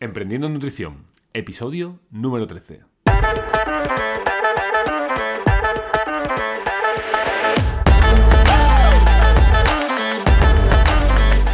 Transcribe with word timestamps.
Emprendiendo 0.00 0.46
en 0.46 0.52
Nutrición, 0.52 1.06
episodio 1.32 1.98
número 2.12 2.46
13. 2.46 2.84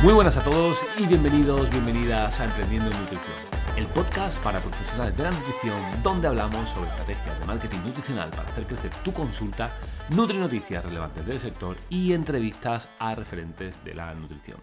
Muy 0.03 0.12
buenas 0.12 0.37
a 0.37 0.45
todos 0.45 0.77
y 0.99 1.07
bienvenidos, 1.07 1.71
bienvenidas 1.71 2.38
a 2.38 2.45
Emprendiendo 2.45 2.91
en 2.91 3.01
Nutrición 3.01 3.54
el 3.77 3.87
podcast 3.89 4.41
para 4.45 4.61
profesionales 4.61 5.17
de 5.17 5.25
la 5.25 5.33
nutrición, 5.33 5.77
donde 6.03 6.29
hablamos 6.29 6.69
sobre 6.71 6.89
estrategias 6.91 7.41
de 7.41 7.46
marketing 7.46 7.79
nutricional 7.85 8.30
para 8.30 8.48
hacer 8.48 8.66
crecer 8.66 8.93
tu 9.03 9.12
consulta, 9.12 9.75
nutri 10.11 10.39
noticias 10.39 10.85
relevantes 10.85 11.27
del 11.27 11.41
sector 11.41 11.77
y 11.91 12.12
entrevistas 12.12 12.89
a 13.01 13.16
referentes 13.16 13.83
de 13.84 13.95
la 13.95 14.15
nutrición. 14.15 14.59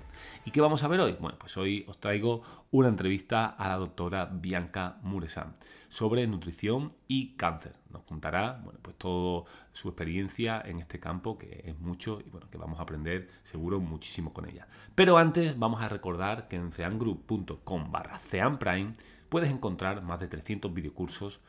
¿Y 0.46 0.52
qué 0.52 0.62
vamos 0.62 0.84
a 0.84 0.88
ver 0.88 1.02
hoy? 1.02 1.18
Bueno, 1.20 1.38
pues 1.38 1.58
hoy 1.58 1.86
os 1.90 2.00
traigo 2.00 2.42
una 2.72 2.88
entrevista 2.88 3.48
a 3.48 3.68
la 3.68 3.78
doctora 3.78 4.30
Bianca 4.32 4.98
Muresan 5.02 5.54
sobre 5.90 6.26
nutrición 6.26 6.88
y 7.08 7.36
cáncer. 7.36 7.81
Nos 7.92 8.04
contará, 8.04 8.62
bueno, 8.64 8.80
pues 8.82 8.98
toda 8.98 9.44
su 9.74 9.90
experiencia 9.90 10.62
en 10.66 10.80
este 10.80 11.00
campo, 11.00 11.38
que 11.38 11.64
es 11.66 11.80
mucho 11.80 12.22
y 12.26 12.30
bueno, 12.30 12.50
que 12.50 12.58
vamos 12.58 12.80
a 12.80 12.84
aprender 12.84 13.30
seguro 13.44 13.80
muchísimo 13.80 14.34
con 14.34 14.48
ella. 14.48 14.68
Pero 14.96 15.18
antes 15.18 15.58
vamos 15.58 15.82
a 15.82 15.90
recordar 15.90 16.48
que 16.48 16.56
en 16.56 16.72
ceangroup.com 16.72 17.92
barra 17.92 18.18
ceanprime 18.20 18.94
puedes 19.30 19.52
encontrar 19.52 20.02
más 20.02 20.20
de 20.20 20.28
300 20.28 20.74
videocursos, 20.74 21.40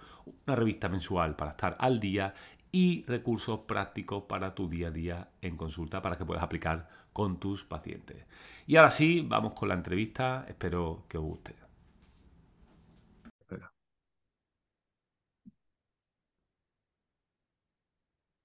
una 0.46 0.56
revista 0.56 0.88
mensual 0.88 1.36
para 1.36 1.52
estar 1.52 1.76
al 1.78 1.98
día 1.98 2.34
y 2.70 3.04
recursos 3.06 3.60
prácticos 3.60 4.24
para 4.24 4.54
tu 4.54 4.68
día 4.68 4.88
a 4.88 4.90
día 4.90 5.28
en 5.42 5.56
consulta 5.56 6.00
para 6.00 6.16
que 6.16 6.24
puedas 6.24 6.42
aplicar 6.42 6.88
con 7.12 7.38
tus 7.38 7.64
pacientes. 7.64 8.24
Y 8.66 8.76
ahora 8.76 8.90
sí, 8.90 9.24
vamos 9.28 9.52
con 9.52 9.68
la 9.68 9.74
entrevista, 9.74 10.46
espero 10.48 11.04
que 11.08 11.18
os 11.18 11.24
guste. 11.24 11.71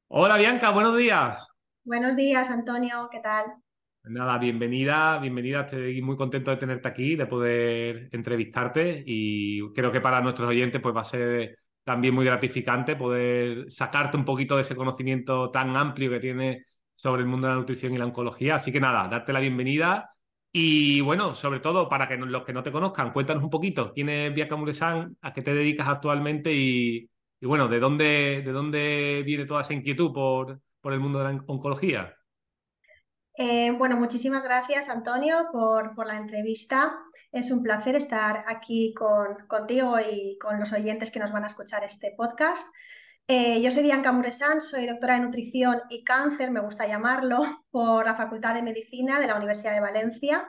Hola 0.09 0.37
Bianca, 0.37 0.69
buenos 0.69 0.97
días. 0.97 1.49
Buenos 1.83 2.15
días, 2.15 2.49
Antonio, 2.49 3.09
¿qué 3.11 3.19
tal? 3.19 3.43
Nada, 4.05 4.37
bienvenida, 4.37 5.19
bienvenida. 5.19 5.61
Estoy 5.61 6.01
muy 6.01 6.15
contento 6.15 6.49
de 6.49 6.55
tenerte 6.55 6.87
aquí, 6.87 7.17
de 7.17 7.25
poder 7.25 8.07
entrevistarte 8.13 9.03
y 9.05 9.61
creo 9.73 9.91
que 9.91 9.99
para 9.99 10.21
nuestros 10.21 10.47
oyentes 10.47 10.79
pues 10.81 10.95
va 10.95 11.01
a 11.01 11.03
ser 11.03 11.57
también 11.83 12.15
muy 12.15 12.23
gratificante 12.23 12.95
poder 12.95 13.69
sacarte 13.69 14.15
un 14.15 14.23
poquito 14.23 14.55
de 14.55 14.61
ese 14.61 14.77
conocimiento 14.77 15.51
tan 15.51 15.75
amplio 15.75 16.09
que 16.09 16.21
tienes 16.21 16.65
sobre 16.95 17.23
el 17.23 17.27
mundo 17.27 17.47
de 17.47 17.53
la 17.53 17.59
nutrición 17.59 17.93
y 17.93 17.97
la 17.97 18.05
oncología. 18.05 18.55
Así 18.55 18.71
que 18.71 18.79
nada, 18.79 19.09
darte 19.09 19.33
la 19.33 19.41
bienvenida 19.41 20.09
y 20.53 21.01
bueno, 21.01 21.33
sobre 21.33 21.59
todo 21.59 21.89
para 21.89 22.07
que 22.07 22.15
los 22.15 22.45
que 22.45 22.53
no 22.53 22.63
te 22.63 22.71
conozcan, 22.71 23.11
cuéntanos 23.11 23.43
un 23.43 23.49
poquito 23.49 23.91
quién 23.93 24.07
es 24.07 24.33
Bianca 24.33 24.55
Muresan, 24.55 25.17
a 25.21 25.33
qué 25.33 25.41
te 25.41 25.53
dedicas 25.53 25.89
actualmente 25.89 26.53
y, 26.53 27.09
bueno, 27.45 27.67
de 27.67 27.79
dónde, 27.79 28.41
de 28.43 28.51
dónde 28.51 29.23
viene 29.25 29.45
toda 29.45 29.61
esa 29.61 29.73
inquietud 29.73 30.11
por, 30.13 30.61
por 30.81 30.93
el 30.93 30.99
mundo 30.99 31.19
de 31.19 31.25
la 31.25 31.43
oncología. 31.47 32.13
Eh, 33.39 33.69
bueno, 33.69 33.97
muchísimas 33.97 34.43
gracias 34.45 34.89
Antonio 34.89 35.49
por, 35.51 35.93
por, 35.93 36.07
la 36.07 36.17
entrevista. 36.17 36.97
Es 37.31 37.51
un 37.51 37.61
placer 37.61 37.95
estar 37.95 38.43
aquí 38.47 38.95
con, 38.95 39.45
contigo 39.47 39.97
y 39.99 40.39
con 40.39 40.59
los 40.59 40.73
oyentes 40.73 41.11
que 41.11 41.19
nos 41.19 41.31
van 41.31 41.43
a 41.43 41.47
escuchar 41.47 41.83
este 41.83 42.15
podcast. 42.17 42.67
Eh, 43.27 43.61
yo 43.61 43.69
soy 43.69 43.83
Bianca 43.83 44.11
Muresan, 44.11 44.59
soy 44.59 44.87
doctora 44.87 45.15
de 45.15 45.19
nutrición 45.19 45.81
y 45.89 46.03
cáncer, 46.03 46.49
me 46.49 46.61
gusta 46.61 46.87
llamarlo, 46.87 47.39
por 47.69 48.05
la 48.05 48.15
Facultad 48.15 48.55
de 48.55 48.63
Medicina 48.63 49.19
de 49.19 49.27
la 49.27 49.35
Universidad 49.35 49.73
de 49.73 49.81
Valencia. 49.81 50.47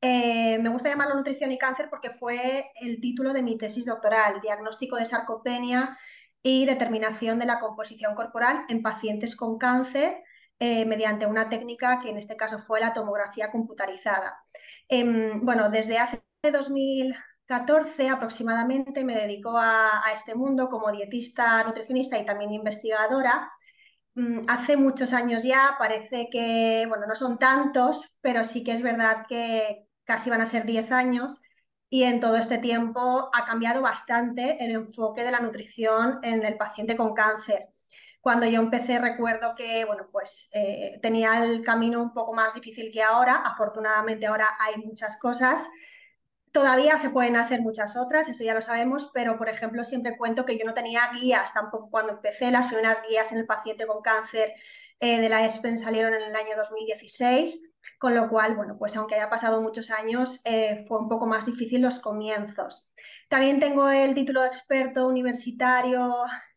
Eh, 0.00 0.58
me 0.60 0.68
gusta 0.68 0.88
llamarlo 0.88 1.16
nutrición 1.16 1.50
y 1.50 1.58
cáncer 1.58 1.88
porque 1.90 2.10
fue 2.10 2.70
el 2.80 3.00
título 3.00 3.32
de 3.32 3.42
mi 3.42 3.58
tesis 3.58 3.86
doctoral, 3.86 4.40
diagnóstico 4.40 4.96
de 4.96 5.04
sarcopenia 5.04 5.98
y 6.42 6.66
determinación 6.66 7.38
de 7.38 7.46
la 7.46 7.60
composición 7.60 8.14
corporal 8.14 8.64
en 8.68 8.82
pacientes 8.82 9.36
con 9.36 9.58
cáncer 9.58 10.22
eh, 10.58 10.84
mediante 10.84 11.26
una 11.26 11.48
técnica 11.48 12.00
que 12.00 12.10
en 12.10 12.18
este 12.18 12.36
caso 12.36 12.58
fue 12.58 12.80
la 12.80 12.92
tomografía 12.92 13.50
computarizada. 13.50 14.42
Em, 14.88 15.40
bueno, 15.44 15.70
desde 15.70 15.98
hace 15.98 16.22
2014 16.42 18.08
aproximadamente 18.10 19.04
me 19.04 19.14
dedico 19.14 19.56
a, 19.56 20.02
este 20.14 20.34
mundo 20.34 20.68
como 20.68 20.92
dietista, 20.92 21.64
nutricionista 21.64 22.18
y 22.18 22.26
también 22.26 22.52
investigadora. 22.52 23.50
Mm, 24.14 24.40
hace 24.48 24.76
muchos 24.76 25.12
años 25.12 25.42
ya, 25.44 25.76
parece 25.78 26.28
que, 26.30 26.84
bueno, 26.88 27.06
no 27.06 27.16
son 27.16 27.38
tantos, 27.38 28.18
pero 28.20 28.44
sí 28.44 28.62
que 28.64 28.72
es 28.72 28.82
verdad 28.82 29.24
que 29.28 29.86
casi 30.04 30.30
van 30.30 30.40
a 30.42 30.46
ser 30.46 30.66
10 30.66 30.92
años 30.92 31.40
y 31.90 32.04
en 32.04 32.20
todo 32.20 32.36
este 32.36 32.58
tiempo 32.58 33.28
ha 33.34 33.44
cambiado 33.44 33.82
bastante 33.82 34.64
el 34.64 34.70
enfoque 34.70 35.24
de 35.24 35.32
la 35.32 35.40
nutrición 35.40 36.20
en 36.22 36.44
el 36.44 36.56
paciente 36.56 36.96
con 36.96 37.12
cáncer. 37.12 37.68
Cuando 38.20 38.46
yo 38.46 38.60
empecé 38.60 38.98
recuerdo 38.98 39.54
que, 39.56 39.84
bueno, 39.84 40.08
pues 40.12 40.48
eh, 40.52 40.98
tenía 41.02 41.42
el 41.44 41.62
camino 41.64 42.00
un 42.00 42.12
poco 42.12 42.32
más 42.32 42.54
difícil 42.54 42.92
que 42.92 43.02
ahora. 43.02 43.36
Afortunadamente 43.44 44.26
ahora 44.26 44.50
hay 44.60 44.76
muchas 44.82 45.18
cosas. 45.18 45.66
Todavía 46.52 46.96
se 46.98 47.10
pueden 47.10 47.36
hacer 47.36 47.60
muchas 47.60 47.96
otras, 47.96 48.28
eso 48.28 48.42
ya 48.44 48.54
lo 48.54 48.62
sabemos, 48.62 49.10
pero 49.14 49.38
por 49.38 49.48
ejemplo 49.48 49.84
siempre 49.84 50.16
cuento 50.16 50.44
que 50.44 50.58
yo 50.58 50.64
no 50.66 50.74
tenía 50.74 51.10
guías 51.14 51.54
tampoco 51.54 51.90
cuando 51.90 52.12
empecé. 52.12 52.50
Las 52.50 52.66
primeras 52.66 53.02
guías 53.08 53.32
en 53.32 53.38
el 53.38 53.46
paciente 53.46 53.86
con 53.86 54.02
cáncer 54.02 54.54
eh, 55.00 55.20
de 55.20 55.28
la 55.28 55.44
ESPEN 55.46 55.78
salieron 55.78 56.12
en 56.14 56.22
el 56.22 56.36
año 56.36 56.56
2016, 56.56 57.70
con 58.00 58.14
lo 58.14 58.30
cual, 58.30 58.56
bueno, 58.56 58.76
pues 58.78 58.96
aunque 58.96 59.16
haya 59.16 59.28
pasado 59.28 59.60
muchos 59.60 59.90
años, 59.90 60.40
eh, 60.46 60.86
fue 60.88 60.98
un 60.98 61.08
poco 61.10 61.26
más 61.26 61.44
difícil 61.44 61.82
los 61.82 62.00
comienzos. 62.00 62.94
También 63.28 63.60
tengo 63.60 63.90
el 63.90 64.14
título 64.14 64.40
de 64.40 64.46
experto 64.46 65.06
universitario 65.06 66.14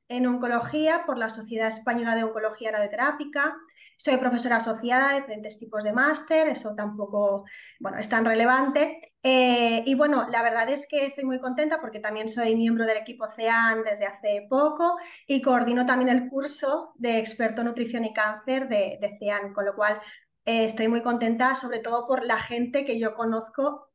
en 0.07 0.25
oncología 0.25 1.03
por 1.05 1.17
la 1.17 1.29
Sociedad 1.29 1.67
Española 1.67 2.15
de 2.15 2.23
Oncología 2.23 2.71
Radioterápica. 2.71 3.57
Soy 3.97 4.15
profesora 4.17 4.55
asociada 4.57 5.09
de 5.09 5.19
diferentes 5.19 5.59
tipos 5.59 5.83
de 5.83 5.91
máster, 5.91 6.47
eso 6.47 6.75
tampoco 6.75 7.43
bueno, 7.77 7.97
es 7.97 8.07
tan 8.07 8.23
relevante. 8.23 9.13
Eh, 9.21 9.83
y 9.85 9.95
bueno, 9.95 10.25
la 10.29 10.43
verdad 10.43 10.69
es 10.69 10.87
que 10.89 11.05
estoy 11.05 11.25
muy 11.25 11.41
contenta 11.41 11.81
porque 11.81 11.99
también 11.99 12.29
soy 12.29 12.55
miembro 12.55 12.85
del 12.85 12.97
equipo 12.97 13.27
CEAN 13.29 13.83
desde 13.83 14.05
hace 14.05 14.45
poco 14.49 14.97
y 15.27 15.41
coordino 15.41 15.85
también 15.85 16.09
el 16.09 16.29
curso 16.29 16.93
de 16.95 17.19
experto 17.19 17.65
nutrición 17.65 18.05
y 18.05 18.13
cáncer 18.13 18.69
de, 18.69 18.97
de 19.01 19.17
CEAN, 19.19 19.53
con 19.53 19.65
lo 19.65 19.75
cual 19.75 19.99
eh, 20.45 20.65
estoy 20.65 20.87
muy 20.87 21.01
contenta, 21.01 21.55
sobre 21.55 21.79
todo 21.79 22.07
por 22.07 22.25
la 22.25 22.39
gente 22.39 22.85
que 22.85 22.99
yo 22.99 23.15
conozco 23.15 23.89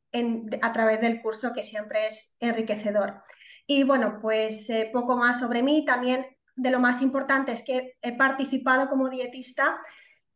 a 0.61 0.73
través 0.73 1.01
del 1.01 1.21
curso, 1.21 1.53
que 1.53 1.63
siempre 1.63 2.07
es 2.07 2.35
enriquecedor. 2.39 3.21
Y 3.67 3.83
bueno, 3.83 4.17
pues 4.21 4.69
eh, 4.69 4.89
poco 4.91 5.15
más 5.15 5.39
sobre 5.39 5.61
mí. 5.61 5.85
También 5.85 6.25
de 6.55 6.71
lo 6.71 6.79
más 6.79 7.01
importante 7.01 7.51
es 7.51 7.63
que 7.63 7.93
he 8.01 8.17
participado 8.17 8.89
como 8.89 9.09
dietista 9.09 9.79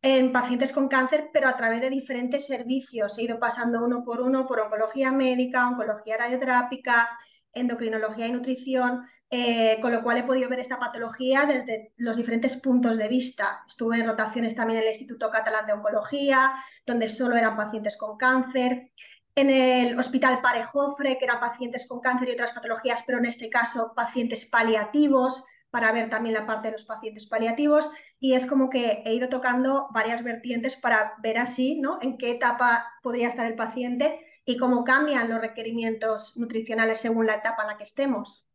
en 0.02 0.32
pacientes 0.32 0.70
con 0.70 0.86
cáncer, 0.86 1.30
pero 1.32 1.48
a 1.48 1.56
través 1.56 1.80
de 1.80 1.90
diferentes 1.90 2.46
servicios. 2.46 3.18
He 3.18 3.22
ido 3.22 3.40
pasando 3.40 3.84
uno 3.84 4.04
por 4.04 4.20
uno 4.20 4.46
por 4.46 4.60
oncología 4.60 5.10
médica, 5.10 5.66
oncología 5.66 6.18
radioterápica, 6.18 7.08
endocrinología 7.52 8.26
y 8.26 8.32
nutrición, 8.32 9.04
eh, 9.36 9.80
con 9.80 9.90
lo 9.90 10.00
cual 10.04 10.18
he 10.18 10.22
podido 10.22 10.48
ver 10.48 10.60
esta 10.60 10.78
patología 10.78 11.44
desde 11.44 11.92
los 11.96 12.16
diferentes 12.16 12.56
puntos 12.56 12.98
de 12.98 13.08
vista. 13.08 13.64
Estuve 13.66 13.98
en 13.98 14.06
rotaciones 14.06 14.54
también 14.54 14.78
en 14.78 14.84
el 14.84 14.90
Instituto 14.90 15.28
Catalán 15.28 15.66
de 15.66 15.72
Oncología, 15.72 16.52
donde 16.86 17.08
solo 17.08 17.34
eran 17.34 17.56
pacientes 17.56 17.96
con 17.96 18.16
cáncer 18.16 18.92
en 19.34 19.50
el 19.50 19.98
Hospital 19.98 20.40
Parejofre, 20.40 21.18
que 21.18 21.24
eran 21.24 21.40
pacientes 21.40 21.88
con 21.88 21.98
cáncer 21.98 22.28
y 22.28 22.32
otras 22.34 22.52
patologías, 22.52 23.02
pero 23.04 23.18
en 23.18 23.26
este 23.26 23.50
caso 23.50 23.92
pacientes 23.96 24.46
paliativos, 24.46 25.44
para 25.72 25.90
ver 25.90 26.08
también 26.10 26.34
la 26.34 26.46
parte 26.46 26.68
de 26.68 26.72
los 26.74 26.84
pacientes 26.84 27.26
paliativos. 27.26 27.90
Y 28.20 28.34
es 28.34 28.46
como 28.46 28.70
que 28.70 29.02
he 29.04 29.14
ido 29.14 29.28
tocando 29.28 29.88
varias 29.90 30.22
vertientes 30.22 30.76
para 30.76 31.14
ver 31.20 31.38
así, 31.38 31.80
¿no? 31.80 31.98
En 32.02 32.18
qué 32.18 32.30
etapa 32.30 32.86
podría 33.02 33.30
estar 33.30 33.46
el 33.46 33.56
paciente 33.56 34.20
y 34.44 34.58
cómo 34.58 34.84
cambian 34.84 35.28
los 35.28 35.40
requerimientos 35.40 36.36
nutricionales 36.36 37.00
según 37.00 37.26
la 37.26 37.34
etapa 37.34 37.62
en 37.62 37.68
la 37.70 37.76
que 37.76 37.82
estemos. 37.82 38.48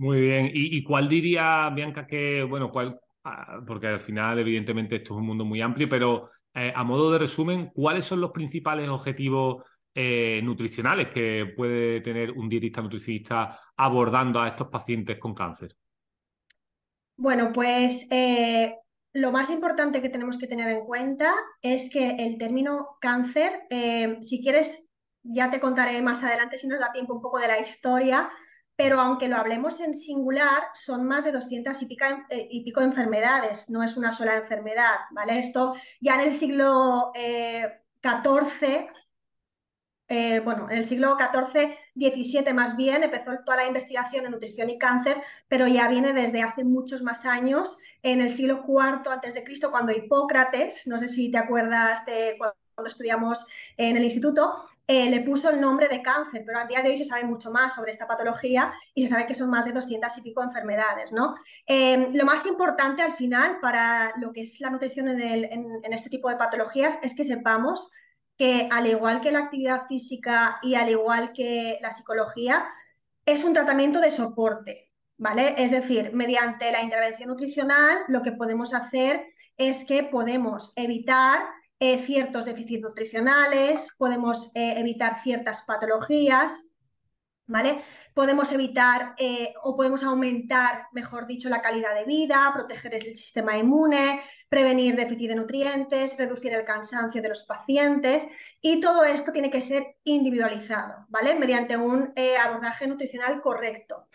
Muy 0.00 0.18
bien. 0.18 0.50
¿Y, 0.54 0.82
cuál 0.82 1.10
diría, 1.10 1.68
Bianca, 1.74 2.06
que, 2.06 2.42
bueno, 2.42 2.70
cuál, 2.70 2.98
ah, 3.22 3.60
porque 3.66 3.86
al 3.86 4.00
final, 4.00 4.38
evidentemente, 4.38 4.96
esto 4.96 5.12
es 5.12 5.18
un 5.18 5.26
mundo 5.26 5.44
muy 5.44 5.60
amplio, 5.60 5.90
pero 5.90 6.30
eh, 6.54 6.72
a 6.74 6.82
modo 6.84 7.12
de 7.12 7.18
resumen, 7.18 7.70
¿cuáles 7.74 8.06
son 8.06 8.18
los 8.18 8.30
principales 8.30 8.88
objetivos 8.88 9.62
eh, 9.94 10.40
nutricionales 10.42 11.10
que 11.10 11.52
puede 11.54 12.00
tener 12.00 12.30
un 12.30 12.48
dietista 12.48 12.80
nutricionista 12.80 13.60
abordando 13.76 14.40
a 14.40 14.48
estos 14.48 14.68
pacientes 14.68 15.18
con 15.18 15.34
cáncer? 15.34 15.76
Bueno, 17.18 17.52
pues 17.52 18.06
eh, 18.10 18.76
lo 19.12 19.32
más 19.32 19.50
importante 19.50 20.00
que 20.00 20.08
tenemos 20.08 20.38
que 20.38 20.46
tener 20.46 20.70
en 20.70 20.86
cuenta 20.86 21.34
es 21.60 21.90
que 21.90 22.16
el 22.20 22.38
término 22.38 22.96
cáncer, 23.02 23.64
si 24.22 24.42
quieres, 24.42 24.90
ya 25.22 25.50
te 25.50 25.60
contaré 25.60 26.00
más 26.00 26.24
adelante 26.24 26.56
si 26.56 26.68
nos 26.68 26.80
da 26.80 26.90
tiempo 26.90 27.12
un 27.12 27.20
poco 27.20 27.38
de 27.38 27.48
la 27.48 27.60
historia, 27.60 28.30
pero 28.82 28.98
aunque 28.98 29.28
lo 29.28 29.36
hablemos 29.36 29.78
en 29.80 29.92
singular, 29.92 30.62
son 30.72 31.04
más 31.04 31.26
de 31.26 31.32
200 31.32 31.82
y, 31.82 31.98
y 32.30 32.64
pico 32.64 32.80
enfermedades, 32.80 33.68
no 33.68 33.82
es 33.82 33.98
una 33.98 34.10
sola 34.10 34.38
enfermedad, 34.38 34.94
¿vale? 35.10 35.38
Esto 35.38 35.74
ya 36.00 36.14
en 36.14 36.20
el 36.20 36.32
siglo 36.32 37.12
XIV 37.14 38.88
eh, 40.08 40.40
bueno, 40.40 40.66
en 40.70 40.78
el 40.78 40.86
siglo 40.86 41.16
XIV, 41.16 41.76
XVII 41.94 42.54
más 42.54 42.74
bien, 42.74 43.04
empezó 43.04 43.30
toda 43.44 43.58
la 43.58 43.66
investigación 43.66 44.24
en 44.24 44.32
nutrición 44.32 44.70
y 44.70 44.78
cáncer, 44.78 45.22
pero 45.46 45.68
ya 45.68 45.86
viene 45.88 46.14
desde 46.14 46.42
hace 46.42 46.64
muchos 46.64 47.02
más 47.02 47.26
años, 47.26 47.76
en 48.02 48.22
el 48.22 48.32
siglo 48.32 48.64
IV 48.66 49.08
antes 49.08 49.34
de 49.34 49.44
Cristo, 49.44 49.70
cuando 49.70 49.92
Hipócrates, 49.92 50.86
no 50.86 50.98
sé 50.98 51.08
si 51.10 51.30
te 51.30 51.36
acuerdas 51.36 52.06
de 52.06 52.36
cuando 52.38 52.88
estudiamos 52.88 53.46
en 53.76 53.98
el 53.98 54.04
instituto, 54.04 54.52
eh, 54.92 55.08
le 55.08 55.20
puso 55.20 55.50
el 55.50 55.60
nombre 55.60 55.86
de 55.86 56.02
cáncer, 56.02 56.42
pero 56.44 56.58
a 56.58 56.66
día 56.66 56.82
de 56.82 56.90
hoy 56.90 56.98
se 56.98 57.04
sabe 57.04 57.22
mucho 57.22 57.52
más 57.52 57.76
sobre 57.76 57.92
esta 57.92 58.08
patología 58.08 58.74
y 58.92 59.04
se 59.04 59.10
sabe 59.10 59.24
que 59.24 59.36
son 59.36 59.48
más 59.48 59.64
de 59.64 59.70
200 59.70 60.18
y 60.18 60.20
pico 60.20 60.42
enfermedades. 60.42 61.12
¿no? 61.12 61.36
Eh, 61.64 62.08
lo 62.12 62.24
más 62.24 62.44
importante 62.44 63.00
al 63.00 63.14
final 63.14 63.60
para 63.60 64.12
lo 64.20 64.32
que 64.32 64.40
es 64.40 64.58
la 64.58 64.68
nutrición 64.68 65.06
en, 65.08 65.92
este 65.92 66.10
tipo 66.10 66.28
de 66.28 66.34
patologías 66.34 66.98
es 67.04 67.14
que 67.14 67.22
sepamos 67.22 67.88
que 68.36 68.68
al 68.72 68.88
igual 68.88 69.20
que 69.20 69.30
la 69.30 69.38
actividad 69.38 69.86
física 69.86 70.58
y 70.60 70.74
al 70.74 70.90
igual 70.90 71.32
que 71.34 71.78
la 71.80 71.92
psicología, 71.92 72.66
es 73.24 73.44
un 73.44 73.54
tratamiento 73.54 74.00
de 74.00 74.10
soporte, 74.10 74.90
¿vale? 75.18 75.54
Es 75.56 75.70
decir, 75.70 76.10
mediante 76.14 76.72
la 76.72 76.82
intervención 76.82 77.28
nutricional 77.28 77.98
lo 78.08 78.22
que 78.22 78.32
podemos 78.32 78.74
hacer 78.74 79.28
es 79.56 79.84
que 79.84 80.02
podemos 80.02 80.72
evitar 80.74 81.42
eh, 81.82 81.98
ciertos 82.02 82.44
déficits 82.44 82.82
nutricionales, 82.82 83.94
podemos 83.96 84.50
eh, 84.54 84.74
evitar 84.76 85.22
ciertas 85.22 85.62
patologías, 85.62 86.66
¿vale? 87.46 87.82
Podemos 88.12 88.52
evitar 88.52 89.14
eh, 89.16 89.54
o 89.62 89.74
podemos 89.74 90.02
aumentar, 90.02 90.88
mejor 90.92 91.26
dicho, 91.26 91.48
la 91.48 91.62
calidad 91.62 91.94
de 91.94 92.04
vida, 92.04 92.50
proteger 92.52 92.96
el 92.96 93.16
sistema 93.16 93.56
inmune, 93.56 94.20
prevenir 94.50 94.94
déficit 94.94 95.30
de 95.30 95.36
nutrientes, 95.36 96.18
reducir 96.18 96.52
el 96.52 96.66
cansancio 96.66 97.22
de 97.22 97.30
los 97.30 97.44
pacientes 97.44 98.28
y 98.60 98.78
todo 98.78 99.02
esto 99.04 99.32
tiene 99.32 99.50
que 99.50 99.62
ser 99.62 99.96
individualizado, 100.04 101.06
¿vale? 101.08 101.34
Mediante 101.34 101.78
un 101.78 102.12
abordaje 102.44 102.88
nutricional 102.88 103.40
correcto. 103.40 104.06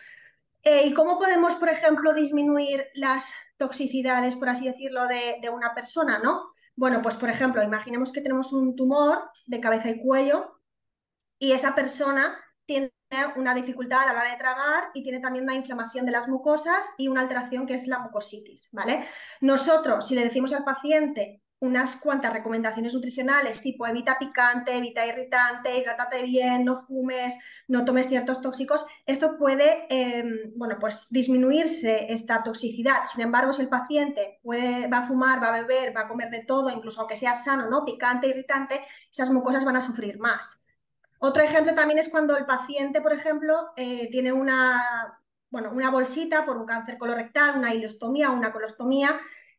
¿Y 0.62 0.94
cómo 0.94 1.18
podemos, 1.18 1.56
por 1.56 1.68
ejemplo, 1.68 2.14
disminuir 2.14 2.86
las 2.94 3.32
toxicidades, 3.56 4.36
por 4.36 4.48
así 4.50 4.66
decirlo, 4.66 5.08
de, 5.08 5.38
de 5.42 5.50
una 5.50 5.74
persona, 5.74 6.20
¿no? 6.20 6.46
Bueno, 6.76 7.00
pues 7.02 7.16
por 7.16 7.30
ejemplo, 7.30 7.62
imaginemos 7.62 8.12
que 8.12 8.20
tenemos 8.20 8.52
un 8.52 8.76
tumor 8.76 9.30
de 9.46 9.60
cabeza 9.60 9.88
y 9.88 10.00
cuello 10.00 10.60
y 11.38 11.52
esa 11.52 11.74
persona 11.74 12.38
tiene 12.66 12.92
una 13.36 13.54
dificultad 13.54 14.02
a 14.02 14.12
la 14.12 14.20
hora 14.20 14.30
de 14.30 14.36
tragar 14.36 14.90
y 14.92 15.02
tiene 15.02 15.20
también 15.20 15.44
una 15.44 15.54
inflamación 15.54 16.04
de 16.04 16.12
las 16.12 16.28
mucosas 16.28 16.92
y 16.98 17.08
una 17.08 17.22
alteración 17.22 17.66
que 17.66 17.74
es 17.74 17.86
la 17.86 18.00
mucositis, 18.00 18.68
¿vale? 18.72 19.06
Nosotros, 19.40 20.06
si 20.06 20.14
le 20.14 20.24
decimos 20.24 20.52
al 20.52 20.64
paciente 20.64 21.42
unas 21.58 21.96
cuantas 21.96 22.32
recomendaciones 22.32 22.92
nutricionales, 22.92 23.62
tipo 23.62 23.86
evita 23.86 24.18
picante, 24.18 24.76
evita 24.76 25.06
irritante, 25.06 25.78
hidrátate 25.78 26.22
bien, 26.24 26.64
no 26.64 26.82
fumes, 26.82 27.38
no 27.66 27.84
tomes 27.84 28.08
ciertos 28.08 28.42
tóxicos, 28.42 28.84
esto 29.06 29.38
puede 29.38 29.86
em, 29.88 30.52
bueno, 30.54 30.76
pues 30.78 31.06
disminuirse 31.08 32.12
esta 32.12 32.42
toxicidad. 32.42 33.06
Sin 33.12 33.22
embargo, 33.22 33.52
si 33.52 33.62
el 33.62 33.68
paciente 33.68 34.38
va 34.44 34.98
a 34.98 35.06
fumar, 35.06 35.42
va 35.42 35.48
a 35.48 35.62
beber, 35.62 35.96
va 35.96 36.02
a 36.02 36.08
comer 36.08 36.30
de 36.30 36.44
todo, 36.44 36.68
incluso 36.70 37.00
aunque 37.00 37.16
sea 37.16 37.36
sano, 37.36 37.70
¿no? 37.70 37.84
picante, 37.84 38.28
irritante, 38.28 38.84
esas 39.10 39.30
mucosas 39.30 39.64
van 39.64 39.76
a 39.76 39.82
sufrir 39.82 40.18
más. 40.18 40.62
Otro 41.18 41.42
ejemplo 41.42 41.74
también 41.74 41.98
es 41.98 42.10
cuando 42.10 42.36
el 42.36 42.44
paciente, 42.44 43.00
por 43.00 43.14
ejemplo, 43.14 43.70
eh, 43.76 44.08
tiene 44.10 44.32
una, 44.32 45.18
bueno, 45.50 45.70
una 45.72 45.90
bolsita 45.90 46.44
por 46.44 46.58
un 46.58 46.66
cáncer 46.66 46.98
colorectal, 46.98 47.56
una 47.56 47.72
ileostomía, 47.74 48.30
una 48.30 48.52
colostomía, 48.52 49.18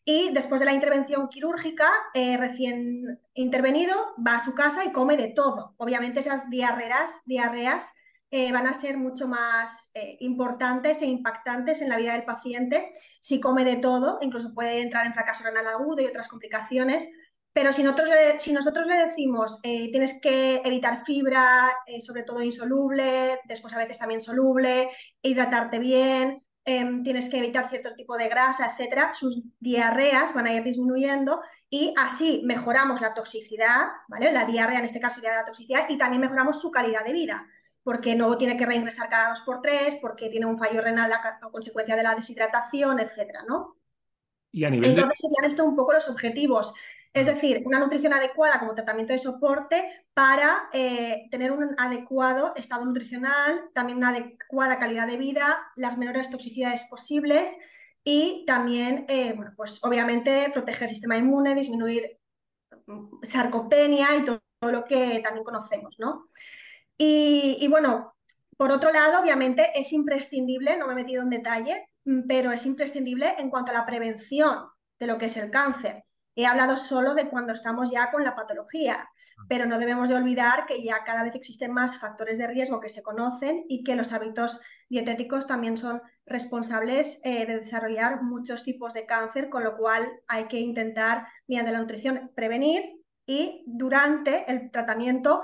y 0.09 0.31
después 0.31 0.61
de 0.61 0.65
la 0.65 0.73
intervención 0.73 1.27
quirúrgica, 1.27 1.91
eh, 2.13 2.37
recién 2.37 3.19
intervenido, 3.33 3.93
va 4.25 4.37
a 4.37 4.43
su 4.45 4.55
casa 4.55 4.85
y 4.85 4.93
come 4.93 5.17
de 5.17 5.33
todo. 5.33 5.75
Obviamente 5.75 6.21
esas 6.21 6.49
diarreas, 6.49 7.11
diarreas 7.25 7.91
eh, 8.31 8.53
van 8.53 8.67
a 8.67 8.73
ser 8.73 8.97
mucho 8.97 9.27
más 9.27 9.91
eh, 9.93 10.15
importantes 10.21 11.01
e 11.01 11.07
impactantes 11.07 11.81
en 11.81 11.89
la 11.89 11.97
vida 11.97 12.13
del 12.13 12.23
paciente 12.23 12.93
si 13.19 13.41
come 13.41 13.65
de 13.65 13.75
todo, 13.75 14.19
incluso 14.21 14.53
puede 14.53 14.81
entrar 14.81 15.05
en 15.05 15.13
fracaso 15.13 15.43
renal 15.43 15.67
agudo 15.67 16.01
y 16.01 16.05
otras 16.05 16.29
complicaciones. 16.29 17.09
Pero 17.51 17.73
si 17.73 17.83
nosotros 17.83 18.07
le, 18.07 18.39
si 18.39 18.53
nosotros 18.53 18.87
le 18.87 18.95
decimos 18.95 19.59
tienes 19.61 20.21
que 20.21 20.61
evitar 20.63 21.03
fibra, 21.03 21.69
sobre 21.99 22.23
todo 22.23 22.41
insoluble, 22.41 23.41
después 23.43 23.73
a 23.73 23.77
veces 23.77 23.99
también 23.99 24.21
soluble, 24.21 24.89
hidratarte 25.21 25.79
bien, 25.79 26.46
Em, 26.69 27.01
tienes 27.01 27.29
que 27.29 27.37
evitar 27.37 27.69
cierto 27.69 27.95
tipo 27.95 28.17
de 28.17 28.27
grasa, 28.27 28.73
etcétera, 28.73 29.13
sus 29.13 29.41
diarreas 29.57 30.33
van 30.33 30.47
a 30.47 30.53
ir 30.53 30.63
disminuyendo 30.65 31.39
y 31.69 31.93
así 31.97 32.41
mejoramos 32.43 32.99
la 32.99 33.13
toxicidad, 33.13 33.85
¿vale? 34.09 34.33
La 34.33 34.43
diarrea 34.43 34.79
en 34.79 34.83
este 34.83 34.99
caso 34.99 35.15
sería 35.15 35.33
la 35.33 35.45
toxicidad 35.45 35.85
y 35.87 35.97
también 35.97 36.19
mejoramos 36.19 36.59
su 36.59 36.69
calidad 36.69 37.05
de 37.05 37.13
vida, 37.13 37.47
porque 37.83 38.15
no 38.15 38.37
tiene 38.37 38.57
que 38.57 38.65
reingresar 38.65 39.07
cada 39.07 39.29
dos 39.29 39.39
por 39.45 39.61
tres, 39.61 39.95
porque 40.01 40.27
tiene 40.27 40.45
un 40.45 40.59
fallo 40.59 40.81
renal 40.81 41.09
a, 41.13 41.39
consecuencia 41.49 41.95
de 41.95 42.03
la 42.03 42.15
deshidratación, 42.15 42.99
etcétera, 42.99 43.45
¿no? 43.47 43.77
Y 44.51 44.65
a 44.65 44.69
nivel 44.69 44.89
Entonces 44.89 45.19
serían 45.21 45.49
esto 45.49 45.63
un 45.63 45.77
poco 45.77 45.93
los 45.93 46.09
objetivos. 46.09 46.73
Es 47.17 47.25
decir, 47.25 47.63
una 47.65 47.79
nutrición 47.79 48.13
adecuada 48.13 48.59
como 48.59 48.75
tratamiento 48.75 49.11
de 49.11 49.17
soporte 49.17 49.89
para 50.13 50.69
eh, 50.71 51.27
tener 51.31 51.51
un 51.51 51.73
adecuado 51.79 52.53
estado 52.55 52.85
nutricional, 52.85 53.71
también 53.73 53.97
una 53.97 54.09
adecuada 54.09 54.77
calidad 54.77 55.07
de 55.07 55.17
vida, 55.17 55.57
las 55.75 55.97
menores 55.97 56.29
toxicidades 56.29 56.83
posibles 56.83 57.57
y 58.03 58.43
también, 58.45 59.05
eh, 59.07 59.33
bueno, 59.33 59.51
pues 59.57 59.83
obviamente 59.83 60.51
proteger 60.53 60.83
el 60.83 60.89
sistema 60.89 61.17
inmune, 61.17 61.55
disminuir 61.55 62.19
mm, 62.85 63.23
sarcopenia 63.23 64.15
y 64.15 64.23
todo, 64.23 64.41
lo 64.61 64.85
que 64.85 65.19
también 65.23 65.43
conocemos, 65.43 65.95
¿no? 65.97 66.29
Y, 66.99 67.57
y 67.59 67.67
bueno, 67.67 68.13
por 68.57 68.71
otro 68.71 68.91
lado, 68.91 69.21
obviamente 69.21 69.71
es 69.73 69.91
imprescindible, 69.91 70.77
no 70.77 70.85
me 70.85 70.93
he 70.93 70.97
metido 70.97 71.23
en 71.23 71.31
detalle, 71.31 71.89
mm, 72.05 72.27
pero 72.27 72.51
es 72.51 72.63
imprescindible 72.67 73.33
en 73.39 73.49
cuanto 73.49 73.71
a 73.71 73.73
la 73.75 73.87
prevención 73.87 74.67
de 74.99 75.07
lo 75.07 75.17
que 75.17 75.25
es 75.25 75.37
el 75.37 75.49
cáncer. 75.49 76.06
He 76.39 76.45
hablado 76.45 76.77
solo 76.77 77.15
de 77.15 77.29
cuando 77.29 77.51
estamos 77.51 77.89
ya 77.89 78.11
con 78.11 78.23
la 78.23 78.35
patología, 78.35 79.09
pero 79.49 79.65
no 79.65 79.79
debemos 79.79 80.07
de 80.07 80.15
olvidar 80.15 80.67
que 80.67 80.83
ya 80.83 81.03
cada 81.03 81.23
vez 81.23 81.33
existen 81.33 81.73
más 81.73 81.97
factores 81.97 82.37
de 82.37 82.45
riesgo 82.45 82.79
que 82.79 82.89
se 82.89 83.01
conocen 83.01 83.65
y 83.67 83.83
que 83.83 83.95
los 83.95 84.13
hábitos 84.13 84.61
dietéticos 84.87 85.47
también 85.47 85.77
son 85.77 85.99
responsables 86.27 87.19
eh, 87.23 87.47
de 87.47 87.61
desarrollar 87.61 88.21
muchos 88.21 88.63
tipos 88.63 88.93
de 88.93 89.07
cáncer, 89.07 89.49
con 89.49 89.63
lo 89.63 89.75
cual 89.75 90.07
hay 90.27 90.47
que 90.47 90.59
intentar, 90.59 91.25
mediante 91.47 91.71
la 91.71 91.79
nutrición, 91.79 92.31
prevenir 92.35 93.01
y 93.25 93.63
durante 93.65 94.45
el 94.51 94.69
tratamiento 94.69 95.41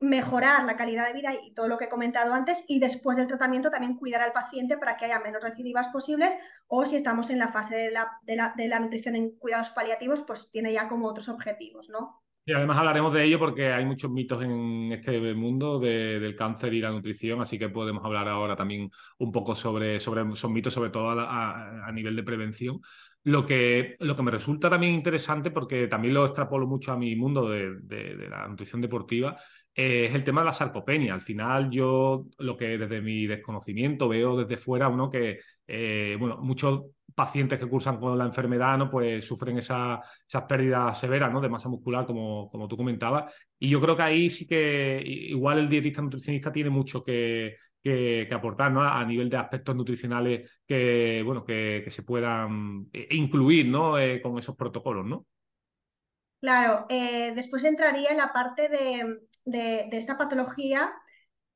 mejorar 0.00 0.64
la 0.64 0.76
calidad 0.76 1.06
de 1.06 1.12
vida 1.12 1.34
y 1.34 1.52
todo 1.52 1.68
lo 1.68 1.76
que 1.76 1.84
he 1.84 1.88
comentado 1.90 2.32
antes 2.32 2.64
y 2.68 2.80
después 2.80 3.18
del 3.18 3.26
tratamiento 3.26 3.70
también 3.70 3.96
cuidar 3.96 4.22
al 4.22 4.32
paciente 4.32 4.78
para 4.78 4.96
que 4.96 5.04
haya 5.04 5.20
menos 5.20 5.42
recidivas 5.42 5.88
posibles 5.88 6.34
o 6.68 6.86
si 6.86 6.96
estamos 6.96 7.28
en 7.28 7.38
la 7.38 7.48
fase 7.48 7.76
de 7.76 7.90
la, 7.90 8.08
de 8.24 8.68
la, 8.68 8.80
nutrición 8.80 9.14
en 9.14 9.36
cuidados 9.36 9.68
paliativos 9.70 10.22
pues 10.22 10.50
tiene 10.50 10.72
ya 10.72 10.88
como 10.88 11.06
otros 11.06 11.28
objetivos, 11.28 11.90
¿no? 11.90 12.22
Y 12.46 12.52
además 12.52 12.78
hablaremos 12.78 13.12
de 13.12 13.24
ello 13.24 13.38
porque 13.38 13.70
hay 13.70 13.84
muchos 13.84 14.10
mitos 14.10 14.42
en 14.42 14.90
este 14.92 15.34
mundo 15.34 15.78
del 15.78 16.34
cáncer 16.34 16.72
y 16.72 16.80
la 16.80 16.90
nutrición, 16.90 17.42
así 17.42 17.58
que 17.58 17.68
podemos 17.68 18.02
hablar 18.04 18.26
ahora 18.28 18.56
también 18.56 18.90
un 19.18 19.30
poco 19.30 19.54
sobre, 19.54 20.00
sobre 20.00 20.22
esos 20.22 20.50
mitos, 20.50 20.72
sobre 20.72 20.90
todo 20.90 21.10
a, 21.10 21.90
nivel 21.92 22.16
de 22.16 22.22
prevención. 22.22 22.80
Lo 23.24 23.44
que, 23.44 23.96
lo 23.98 24.16
que 24.16 24.22
me 24.22 24.30
resulta 24.30 24.70
también 24.70 24.94
interesante, 24.94 25.50
porque 25.50 25.88
también 25.88 26.14
lo 26.14 26.24
extrapolo 26.24 26.66
mucho 26.66 26.92
a 26.92 26.96
mi 26.96 27.14
mundo 27.16 27.50
de, 27.50 28.28
la 28.30 28.48
nutrición 28.48 28.80
deportiva, 28.80 29.36
eh, 29.74 30.06
es 30.06 30.14
el 30.14 30.24
tema 30.24 30.40
de 30.40 30.46
la 30.46 30.52
sarcopenia. 30.54 31.12
Al 31.12 31.20
final, 31.20 31.70
yo 31.70 32.26
lo 32.38 32.56
que 32.56 32.78
desde 32.78 33.02
mi 33.02 33.26
desconocimiento 33.26 34.08
veo 34.08 34.38
desde 34.38 34.56
fuera, 34.56 34.88
uno 34.88 35.10
que, 35.10 35.40
eh, 35.66 36.16
bueno, 36.18 36.38
muchos 36.38 36.84
pacientes 37.14 37.58
que 37.58 37.68
cursan 37.68 37.98
con 38.00 38.16
la 38.16 38.24
enfermedad, 38.24 38.78
¿no? 38.78 38.88
Pues 38.90 39.26
sufren 39.26 39.58
esas 39.58 40.00
pérdidas 40.48 40.98
severas, 40.98 41.30
¿no? 41.30 41.42
De 41.42 41.48
masa 41.50 41.68
muscular, 41.68 42.06
como, 42.06 42.48
como 42.50 42.68
tú 42.68 42.76
comentabas. 42.76 43.34
Y 43.58 43.68
yo 43.68 43.82
creo 43.82 43.96
que 43.96 44.02
ahí 44.02 44.30
sí 44.30 44.46
que 44.46 45.02
igual 45.04 45.58
el 45.58 45.68
dietista 45.68 46.00
nutricionista 46.00 46.50
tiene 46.50 46.70
mucho 46.70 47.04
que, 47.04 47.56
que, 47.82 48.28
aportar 48.32 48.70
¿no? 48.72 48.82
a 48.82 49.04
nivel 49.04 49.30
de 49.30 49.36
aspectos 49.36 49.74
nutricionales 49.74 50.50
que, 50.66 51.22
bueno, 51.24 51.44
que, 51.44 51.84
se 51.88 52.02
puedan 52.02 52.88
eh, 52.92 53.08
incluir 53.10 53.66
¿no? 53.66 53.94
con 54.22 54.38
esos 54.38 54.56
protocolos, 54.56 55.06
¿no? 55.06 55.26
Claro, 56.40 56.86
después 56.88 57.64
entraría 57.64 58.10
en 58.10 58.16
la 58.16 58.32
parte 58.32 58.70
de, 58.70 59.20
de, 59.44 59.88
esta 59.92 60.16
patología 60.16 60.92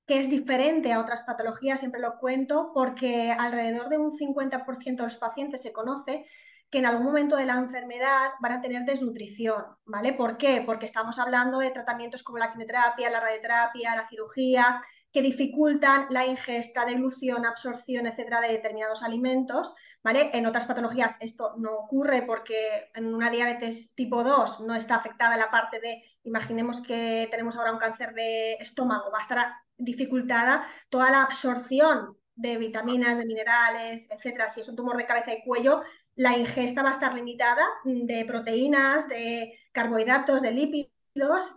que 0.07 0.19
es 0.19 0.28
diferente 0.28 0.93
a 0.93 1.00
otras 1.00 1.23
patologías, 1.23 1.81
siempre 1.81 2.00
lo 2.00 2.19
cuento, 2.19 2.73
porque 2.75 3.33
alrededor 3.33 3.88
de 3.88 3.97
un 3.97 4.12
50% 4.12 4.97
de 4.97 5.02
los 5.02 5.16
pacientes 5.16 5.62
se 5.62 5.73
conoce 5.73 6.26
que 6.71 6.78
en 6.78 6.87
algún 6.87 7.07
momento 7.07 7.37
de 7.37 7.47
la 7.47 7.54
enfermedad 7.54 8.33
van 8.40 8.52
a 8.52 8.61
tener 8.61 8.85
desnutrición, 8.85 9.64
¿vale? 9.87 10.12
¿Por 10.12 10.37
qué? 10.37 10.62
Porque 10.66 10.87
estamos 10.87 11.19
hablando 11.19 11.59
de 11.59 11.71
tratamientos 11.71 12.23
como 12.23 12.38
la 12.38 12.50
quimioterapia, 12.50 13.11
la 13.11 13.21
radioterapia, 13.21 13.97
la 13.97 14.09
cirugía, 14.09 14.83
que 15.14 15.23
dificultan 15.23 16.09
la 16.11 16.26
ingesta, 16.26 16.85
dilución, 16.85 17.47
absorción, 17.47 18.09
etcétera, 18.09 18.40
de 18.40 18.49
determinados 18.49 19.04
alimentos, 19.04 19.73
¿vale? 20.02 20.30
En 20.35 20.44
otras 20.44 20.66
patologías 20.66 21.16
esto 21.21 21.54
no 21.56 21.73
ocurre 21.76 22.23
porque 22.23 22.90
en 22.97 23.14
una 23.14 23.30
diabetes 23.30 23.94
tipo 23.94 24.25
2 24.25 24.62
no 24.66 24.75
está 24.75 24.97
afectada 24.97 25.37
la 25.37 25.52
parte 25.52 25.78
de 25.78 26.02
imaginemos 26.25 26.83
que 26.83 27.28
tenemos 27.30 27.54
ahora 27.54 27.73
un 27.73 27.78
cáncer 27.78 28.12
de 28.12 28.54
estómago, 28.54 29.12
va 29.12 29.18
a 29.18 29.23
estar 29.23 29.52
dificultada 29.76 30.66
toda 30.88 31.12
la 31.12 31.23
absorción 31.23 32.18
de 32.35 32.56
vitaminas, 32.56 33.16
de 33.16 33.26
minerales, 33.26 34.09
etcétera. 34.11 34.49
Si 34.49 34.62
es 34.62 34.68
un 34.68 34.75
tumor 34.75 34.97
de 34.97 35.06
cabeza 35.06 35.33
y 35.33 35.44
cuello, 35.44 35.83
la 36.16 36.37
ingesta 36.37 36.83
va 36.83 36.88
a 36.88 36.92
estar 36.92 37.14
limitada 37.14 37.64
de 37.85 38.25
proteínas, 38.25 39.09
de 39.09 39.56
carbohidratos, 39.71 40.42
de 40.42 40.50
lípidos, 40.50 40.94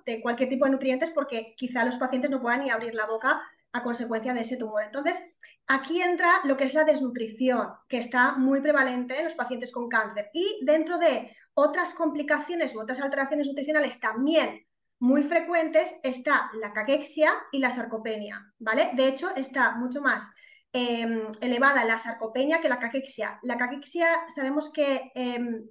de 0.05 0.21
cualquier 0.21 0.49
tipo 0.49 0.65
de 0.65 0.71
nutrientes, 0.71 1.11
porque 1.11 1.55
quizá 1.57 1.83
los 1.83 1.97
pacientes 1.97 2.29
no 2.29 2.41
puedan 2.41 2.63
ni 2.63 2.69
abrir 2.69 2.93
la 2.93 3.05
boca 3.05 3.41
a 3.73 3.83
consecuencia 3.83 4.33
de 4.33 4.41
ese 4.41 4.57
tumor. 4.57 4.83
Entonces, 4.83 5.21
aquí 5.67 6.01
entra 6.01 6.41
lo 6.43 6.55
que 6.55 6.65
es 6.65 6.73
la 6.73 6.83
desnutrición, 6.83 7.69
que 7.87 7.97
está 7.97 8.33
muy 8.33 8.61
prevalente 8.61 9.17
en 9.17 9.25
los 9.25 9.33
pacientes 9.33 9.71
con 9.71 9.89
cáncer. 9.89 10.29
Y 10.33 10.59
dentro 10.63 10.97
de 10.97 11.35
otras 11.53 11.93
complicaciones 11.93 12.75
u 12.75 12.81
otras 12.81 13.01
alteraciones 13.01 13.47
nutricionales 13.47 13.99
también 13.99 14.65
muy 14.99 15.23
frecuentes 15.23 15.95
está 16.03 16.49
la 16.59 16.73
caquexia 16.73 17.31
y 17.51 17.59
la 17.59 17.71
sarcopenia, 17.71 18.51
¿vale? 18.59 18.91
De 18.93 19.07
hecho, 19.07 19.35
está 19.35 19.75
mucho 19.75 20.01
más 20.01 20.31
em, 20.73 21.31
elevada 21.41 21.85
la 21.85 21.99
sarcopenia 21.99 22.61
que 22.61 22.69
la 22.69 22.79
caquexia. 22.79 23.39
La 23.43 23.57
caquexia 23.57 24.07
sabemos 24.33 24.71
que 24.71 25.11
em, 25.13 25.67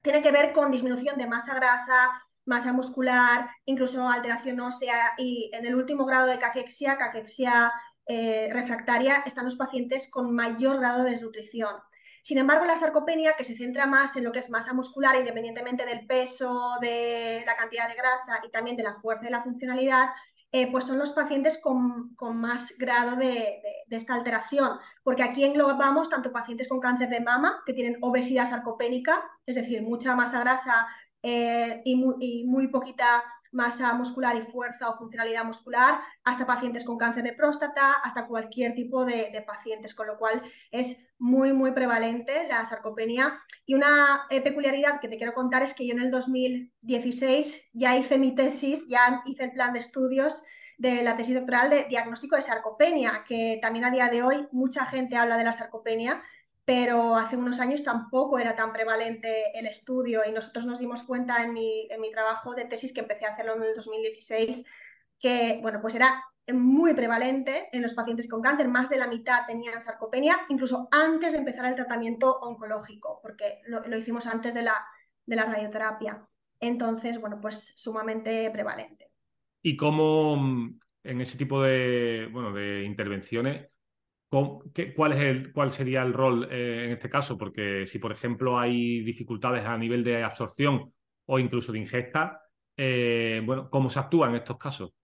tiene 0.00 0.22
que 0.22 0.32
ver 0.32 0.52
con 0.52 0.70
disminución 0.70 1.16
de 1.18 1.26
masa 1.26 1.54
grasa, 1.54 2.10
masa 2.44 2.72
muscular, 2.72 3.48
incluso 3.64 4.08
alteración 4.08 4.60
ósea 4.60 5.12
y 5.18 5.50
en 5.52 5.66
el 5.66 5.74
último 5.74 6.04
grado 6.04 6.26
de 6.26 6.38
caquexia, 6.38 6.98
caquexia 6.98 7.72
eh, 8.06 8.50
refractaria, 8.52 9.22
están 9.26 9.44
los 9.44 9.56
pacientes 9.56 10.10
con 10.10 10.34
mayor 10.34 10.78
grado 10.78 11.04
de 11.04 11.12
desnutrición. 11.12 11.74
Sin 12.22 12.38
embargo, 12.38 12.64
la 12.64 12.76
sarcopenia, 12.76 13.34
que 13.36 13.44
se 13.44 13.56
centra 13.56 13.86
más 13.86 14.14
en 14.16 14.24
lo 14.24 14.30
que 14.30 14.38
es 14.38 14.50
masa 14.50 14.72
muscular, 14.72 15.16
independientemente 15.16 15.84
del 15.84 16.06
peso, 16.06 16.76
de 16.80 17.42
la 17.44 17.56
cantidad 17.56 17.88
de 17.88 17.96
grasa 17.96 18.40
y 18.46 18.50
también 18.50 18.76
de 18.76 18.84
la 18.84 18.94
fuerza 18.94 19.26
y 19.26 19.30
la 19.30 19.42
funcionalidad, 19.42 20.10
eh, 20.54 20.70
pues 20.70 20.84
son 20.84 20.98
los 20.98 21.12
pacientes 21.12 21.58
con, 21.58 22.14
más 22.34 22.76
grado 22.76 23.16
de, 23.16 23.62
esta 23.88 24.14
alteración, 24.14 24.78
porque 25.02 25.22
aquí 25.22 25.44
englobamos 25.44 26.10
tanto 26.10 26.30
pacientes 26.30 26.68
con 26.68 26.78
cáncer 26.78 27.08
de 27.08 27.20
mama, 27.20 27.62
que 27.64 27.72
tienen 27.72 27.96
obesidad 28.02 28.48
sarcopénica, 28.48 29.22
es 29.46 29.56
decir, 29.56 29.82
mucha 29.82 30.14
masa 30.14 30.40
grasa 30.40 30.86
eh, 31.22 31.82
y, 31.84 32.44
muy, 32.44 32.68
poquita 32.68 33.22
masa 33.52 33.92
muscular 33.94 34.34
y 34.36 34.42
fuerza 34.42 34.88
o 34.88 34.96
funcionalidad 34.96 35.44
muscular, 35.44 36.00
hasta 36.24 36.46
pacientes 36.46 36.84
con 36.84 36.96
cáncer 36.96 37.22
de 37.22 37.34
próstata, 37.34 37.92
hasta 38.02 38.26
cualquier 38.26 38.74
tipo 38.74 39.04
de, 39.04 39.44
pacientes, 39.46 39.94
con 39.94 40.06
lo 40.06 40.18
cual 40.18 40.42
es 40.70 41.06
muy, 41.18 41.52
muy 41.52 41.72
prevalente 41.72 42.48
la 42.48 42.64
sarcopenia. 42.66 43.40
Y 43.66 43.74
una 43.74 44.26
eh, 44.30 44.40
peculiaridad 44.40 45.00
que 45.00 45.08
te 45.08 45.16
quiero 45.16 45.34
contar 45.34 45.62
es 45.62 45.74
que 45.74 45.86
yo 45.86 45.94
en 45.94 46.00
el 46.00 46.10
2016 46.10 47.70
ya 47.72 47.96
hice 47.96 48.18
mi 48.18 48.34
tesis, 48.34 48.88
ya 48.88 49.22
hice 49.26 49.44
el 49.44 49.52
plan 49.52 49.72
de 49.72 49.80
estudios 49.80 50.42
de 50.78 51.04
la 51.04 51.16
tesis 51.16 51.36
doctoral 51.36 51.70
de 51.70 51.84
diagnóstico 51.84 52.34
de 52.34 52.42
sarcopenia, 52.42 53.24
que 53.28 53.60
también 53.62 53.84
a 53.84 53.90
día 53.92 54.08
de 54.08 54.22
hoy 54.22 54.48
mucha 54.50 54.86
gente 54.86 55.16
habla 55.16 55.36
de 55.36 55.44
la 55.44 55.52
sarcopenia, 55.52 56.22
pero 56.64 57.16
hace 57.16 57.36
unos 57.36 57.58
años 57.60 57.82
tampoco 57.82 58.38
era 58.38 58.54
tan 58.54 58.72
prevalente 58.72 59.58
el 59.58 59.66
estudio 59.66 60.22
y 60.26 60.32
nosotros 60.32 60.64
nos 60.66 60.78
dimos 60.78 61.02
cuenta 61.02 61.42
en 61.42 61.52
mi, 61.52 61.88
en 61.90 62.00
mi 62.00 62.10
trabajo 62.12 62.54
de 62.54 62.66
tesis 62.66 62.92
que 62.92 63.00
empecé 63.00 63.26
a 63.26 63.32
hacerlo 63.32 63.56
en 63.56 63.64
el 63.64 63.74
2016 63.74 64.64
que, 65.18 65.58
bueno, 65.62 65.80
pues 65.80 65.94
era 65.94 66.22
muy 66.52 66.94
prevalente 66.94 67.68
en 67.72 67.82
los 67.82 67.94
pacientes 67.94 68.28
con 68.28 68.42
cáncer, 68.42 68.68
más 68.68 68.90
de 68.90 68.98
la 68.98 69.06
mitad 69.06 69.46
tenían 69.46 69.80
sarcopenia, 69.80 70.40
incluso 70.48 70.88
antes 70.90 71.32
de 71.32 71.38
empezar 71.38 71.66
el 71.66 71.76
tratamiento 71.76 72.40
oncológico, 72.40 73.20
porque 73.22 73.60
lo, 73.66 73.96
hicimos 73.96 74.26
antes 74.26 74.54
de 74.54 74.62
la, 74.62 74.74
de 75.24 75.36
la 75.36 75.44
radioterapia. 75.44 76.26
Entonces, 76.58 77.20
bueno, 77.20 77.40
pues 77.40 77.74
sumamente 77.76 78.50
prevalente. 78.50 79.10
¿Y 79.62 79.76
cómo 79.76 80.34
en 81.04 81.20
ese 81.20 81.38
tipo 81.38 81.62
de, 81.62 82.28
bueno, 82.32 82.52
de 82.52 82.82
intervenciones 82.84 83.68
¿Cuál, 84.96 85.12
es 85.12 85.18
el, 85.18 85.52
¿Cuál 85.52 85.70
sería 85.70 86.00
el 86.00 86.14
rol 86.14 86.48
eh, 86.50 86.86
en 86.86 86.92
este 86.92 87.10
caso? 87.10 87.36
Porque 87.36 87.86
si, 87.86 87.98
por 87.98 88.12
ejemplo, 88.12 88.58
hay 88.58 89.02
dificultades 89.02 89.62
a 89.66 89.76
nivel 89.76 90.02
de 90.02 90.24
absorción 90.24 90.90
o 91.26 91.38
incluso 91.38 91.70
de 91.70 91.80
ingesta, 91.80 92.40
eh, 92.74 93.42
bueno, 93.44 93.68
¿cómo 93.68 93.90
se 93.90 93.98
actúa 93.98 94.30
en 94.30 94.36
estos 94.36 94.56
casos? 94.56 94.94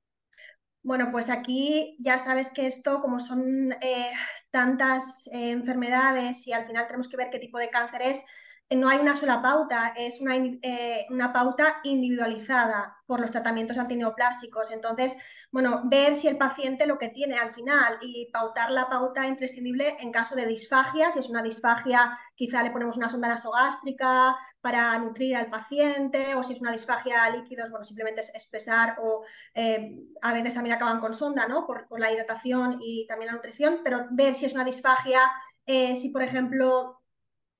Bueno, 0.82 1.11
pues 1.12 1.28
aquí 1.28 1.99
ya 2.00 2.18
sabes 2.18 2.50
que 2.50 2.64
esto, 2.64 3.02
como 3.02 3.20
son 3.20 3.73
eh, 3.82 4.11
tantas 4.50 5.28
enfermedades 5.30 6.47
y 6.47 6.54
al 6.54 6.66
final 6.66 6.87
tenemos 6.87 7.08
que 7.08 7.18
ver 7.18 7.28
qué 7.30 7.38
tipo 7.38 7.58
de 7.58 7.68
cáncer 7.68 8.00
es, 8.00 8.25
no 8.70 8.88
hay 8.88 8.98
una 8.98 9.16
sola 9.16 9.40
pauta, 9.40 9.94
es 9.96 10.20
una, 10.20 10.37
eh, 10.37 11.06
una, 11.08 11.32
pauta 11.32 11.80
individualizada 11.84 12.98
por 13.06 13.18
los 13.18 13.30
tratamientos 13.30 13.78
antineoplásicos. 13.78 14.70
Entonces, 14.70 15.16
bueno, 15.50 15.82
ver 15.84 16.14
si 16.14 16.28
el 16.28 16.37
paciente 16.37 16.87
lo 16.87 16.98
que 16.98 17.08
tiene 17.08 17.38
al 17.38 17.52
final 17.52 17.98
y 18.02 18.30
pautar 18.30 18.70
la 18.70 18.88
pauta 18.90 19.26
imprescindible 19.26 19.96
en 20.00 20.12
caso 20.12 20.37
de 20.37 20.44
disfagia. 20.44 21.10
Si 21.10 21.18
es 21.18 21.30
una 21.30 21.42
disfagia, 21.42 22.18
quizá 22.34 22.62
le 22.62 22.70
ponemos 22.70 22.98
una 22.98 23.08
sonda 23.08 23.28
nasogástrica 23.28 24.37
para 24.60 24.98
nutrir 24.98 25.37
al 25.37 25.48
paciente, 25.48 26.34
o 26.34 26.42
si 26.42 26.52
es 26.52 26.60
una 26.60 26.72
disfagia 26.72 27.25
a 27.25 27.30
líquidos, 27.30 27.70
bueno, 27.70 27.87
simplemente 27.87 28.20
es 28.20 28.34
espesar 28.34 28.98
o 29.00 29.25
eh, 29.54 29.96
a 30.20 30.32
veces 30.34 30.54
también 30.54 30.76
acaban 30.76 31.00
con 31.00 31.14
sonda, 31.14 31.46
¿no? 31.48 31.66
Por, 31.66 31.87
la 31.98 32.12
hidratación 32.12 32.78
y 32.82 33.06
también 33.06 33.28
la 33.28 33.37
nutrición, 33.37 33.80
pero 33.82 34.06
ver 34.10 34.34
si 34.34 34.44
es 34.44 34.52
una 34.52 34.64
disfagia, 34.64 35.20
eh, 35.66 35.96
si 35.96 36.10
por 36.10 36.22
ejemplo 36.22 36.98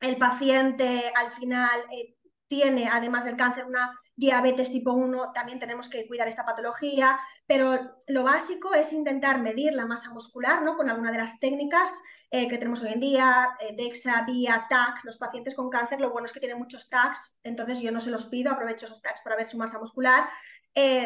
el 0.01 0.17
paciente 0.17 1.13
al 1.17 1.33
final 1.33 1.81
eh, 1.93 2.15
tiene, 2.47 2.89
además 2.91 3.25
del 3.25 3.37
cáncer, 3.37 3.67
una 3.67 3.99
diabetes 4.17 4.73
tipo 4.73 4.93
1, 4.93 5.33
también 5.33 5.59
tenemos 5.59 5.89
que 5.89 6.07
cuidar 6.09 6.27
esta 6.29 6.47
patología, 6.47 7.19
pero 7.47 7.97
lo 8.07 8.25
básico 8.25 8.75
es 8.75 8.93
intentar 8.93 9.41
medir 9.41 9.75
la 9.75 9.87
masa 9.87 10.11
muscular 10.13 10.63
¿no? 10.63 10.77
con 10.77 10.89
alguna 10.89 11.13
de 11.13 11.19
las 11.19 11.39
técnicas 11.41 11.91
eh, 12.31 12.49
que 12.49 12.57
tenemos 12.57 12.83
hoy 12.83 12.93
en 12.95 13.01
día, 13.01 13.51
eh, 13.61 13.75
DEXA, 13.77 14.25
VIA, 14.27 14.67
TAC. 14.69 15.05
Los 15.05 15.19
pacientes 15.19 15.55
con 15.55 15.71
cáncer, 15.71 16.01
lo 16.01 16.11
bueno 16.11 16.27
es 16.27 16.33
que 16.33 16.41
tienen 16.41 16.59
muchos 16.59 16.89
TACs, 16.89 17.39
entonces 17.43 17.81
yo 17.81 17.93
no 17.93 18.01
se 18.01 18.11
los 18.11 18.27
pido, 18.27 18.51
aprovecho 18.51 18.87
esos 18.87 19.03
TACs 19.03 19.23
para 19.23 19.37
ver 19.37 19.47
su 19.47 19.59
masa 19.59 19.79
muscular. 19.79 20.29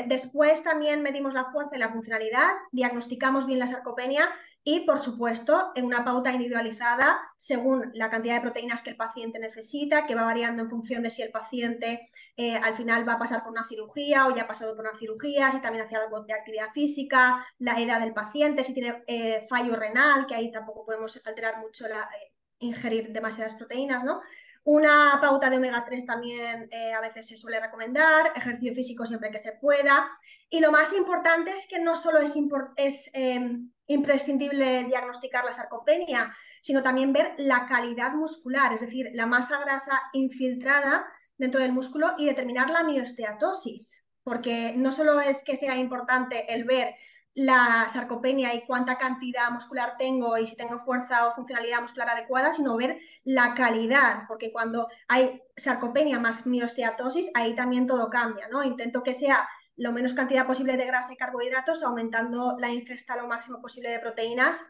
después 0.06 0.62
también 0.62 1.02
medimos 1.02 1.34
la 1.34 1.50
fuerza 1.50 1.76
y 1.76 1.78
la 1.78 1.92
funcionalidad, 1.92 2.50
diagnosticamos 2.70 3.46
bien 3.46 3.58
la 3.58 3.66
sarcopenia 3.66 4.28
y, 4.64 4.80
por 4.80 5.00
supuesto, 5.00 5.72
en 5.74 5.84
una 5.84 6.04
pauta 6.04 6.30
individualizada 6.30 7.20
según 7.36 7.90
la 7.94 8.10
cantidad 8.10 8.36
de 8.36 8.42
proteínas 8.42 8.82
que 8.82 8.90
el 8.90 8.96
paciente 8.96 9.40
necesita, 9.40 10.06
que 10.06 10.14
va 10.14 10.22
variando 10.22 10.62
en 10.62 10.70
función 10.70 11.02
de 11.02 11.10
si 11.10 11.22
el 11.22 11.32
paciente 11.32 12.06
eh, 12.36 12.54
al 12.56 12.76
final 12.76 13.06
va 13.08 13.14
a 13.14 13.18
pasar 13.18 13.42
por 13.42 13.50
una 13.50 13.66
cirugía 13.66 14.26
o 14.26 14.34
ya 14.34 14.42
ha 14.42 14.46
pasado 14.46 14.76
por 14.76 14.84
una 14.84 14.96
cirugía, 14.96 15.50
si 15.50 15.60
también 15.60 15.84
hace 15.84 15.96
algo 15.96 16.20
de 16.22 16.32
actividad 16.32 16.70
física, 16.70 17.44
la 17.58 17.80
edad 17.80 17.98
del 17.98 18.14
paciente, 18.14 18.62
si 18.62 18.72
tiene 18.72 19.02
eh, 19.08 19.46
fallo 19.48 19.74
renal, 19.74 20.26
que 20.26 20.36
ahí 20.36 20.52
tampoco 20.52 20.86
podemos 20.86 21.20
alterar 21.26 21.58
mucho 21.58 21.88
la, 21.88 22.02
eh, 22.02 22.32
ingerir 22.60 23.12
demasiadas 23.12 23.56
proteínas, 23.56 24.04
¿no? 24.04 24.20
Una 24.64 25.18
pauta 25.20 25.50
de 25.50 25.56
omega 25.56 25.84
3 25.84 26.06
también 26.06 26.70
a 26.96 27.00
veces 27.00 27.26
se 27.26 27.36
suele 27.36 27.58
recomendar, 27.58 28.30
ejercicio 28.36 28.72
físico 28.72 29.04
siempre 29.04 29.32
que 29.32 29.38
se 29.40 29.54
pueda. 29.54 30.08
Y 30.48 30.60
lo 30.60 30.70
más 30.70 30.92
importante 30.92 31.50
es 31.50 31.66
que 31.66 31.80
no 31.80 31.96
solo 31.96 32.18
es, 32.18 32.36
es 32.76 33.10
em, 33.12 33.72
imprescindible 33.92 34.84
diagnosticar 34.84 35.44
la 35.44 35.52
sarcopenia, 35.52 36.34
sino 36.60 36.82
también 36.82 37.12
ver 37.12 37.34
la 37.38 37.66
calidad 37.66 38.12
muscular, 38.12 38.72
es 38.72 38.80
decir, 38.80 39.10
la 39.14 39.26
masa 39.26 39.60
grasa 39.60 40.00
infiltrada 40.12 41.06
dentro 41.36 41.60
del 41.60 41.72
músculo 41.72 42.14
y 42.18 42.26
determinar 42.26 42.70
la 42.70 42.84
miosteatosis, 42.84 44.06
porque 44.22 44.74
no 44.76 44.92
solo 44.92 45.20
es 45.20 45.42
que 45.44 45.56
sea 45.56 45.76
importante 45.76 46.52
el 46.52 46.64
ver 46.64 46.94
la 47.34 47.88
sarcopenia 47.88 48.54
y 48.54 48.66
cuánta 48.66 48.98
cantidad 48.98 49.50
muscular 49.50 49.94
tengo 49.98 50.36
y 50.36 50.46
si 50.46 50.54
tengo 50.54 50.78
fuerza 50.78 51.26
o 51.26 51.34
funcionalidad 51.34 51.80
muscular 51.80 52.10
adecuada, 52.10 52.52
sino 52.52 52.76
ver 52.76 52.98
la 53.24 53.54
calidad, 53.54 54.24
porque 54.28 54.52
cuando 54.52 54.88
hay 55.08 55.42
sarcopenia 55.56 56.18
más 56.20 56.46
miosteatosis, 56.46 57.30
ahí 57.34 57.54
también 57.56 57.86
todo 57.86 58.10
cambia, 58.10 58.48
¿no? 58.48 58.62
Intento 58.62 59.02
que 59.02 59.14
sea 59.14 59.48
lo 59.76 59.92
menos 59.92 60.14
cantidad 60.14 60.46
posible 60.46 60.76
de 60.76 60.86
grasa 60.86 61.12
y 61.12 61.16
carbohidratos, 61.16 61.82
aumentando 61.82 62.56
la 62.58 62.70
ingesta 62.70 63.16
lo 63.16 63.26
máximo 63.26 63.60
posible 63.60 63.90
de 63.90 63.98
proteínas, 63.98 64.60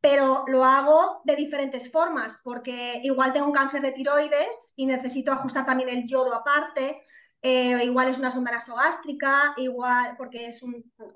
pero 0.00 0.44
lo 0.48 0.64
hago 0.64 1.22
de 1.24 1.34
diferentes 1.34 1.90
formas, 1.90 2.40
porque 2.44 3.00
igual 3.02 3.32
tengo 3.32 3.46
un 3.46 3.52
cáncer 3.52 3.80
de 3.80 3.92
tiroides 3.92 4.74
y 4.76 4.86
necesito 4.86 5.32
ajustar 5.32 5.64
también 5.64 5.88
el 5.88 6.06
yodo 6.06 6.34
aparte, 6.34 7.02
eh, 7.40 7.84
igual 7.84 8.08
es 8.08 8.18
una 8.18 8.30
sonda 8.30 8.52
nasogástrica, 8.52 9.54
igual 9.56 10.14
porque 10.16 10.46
es 10.46 10.62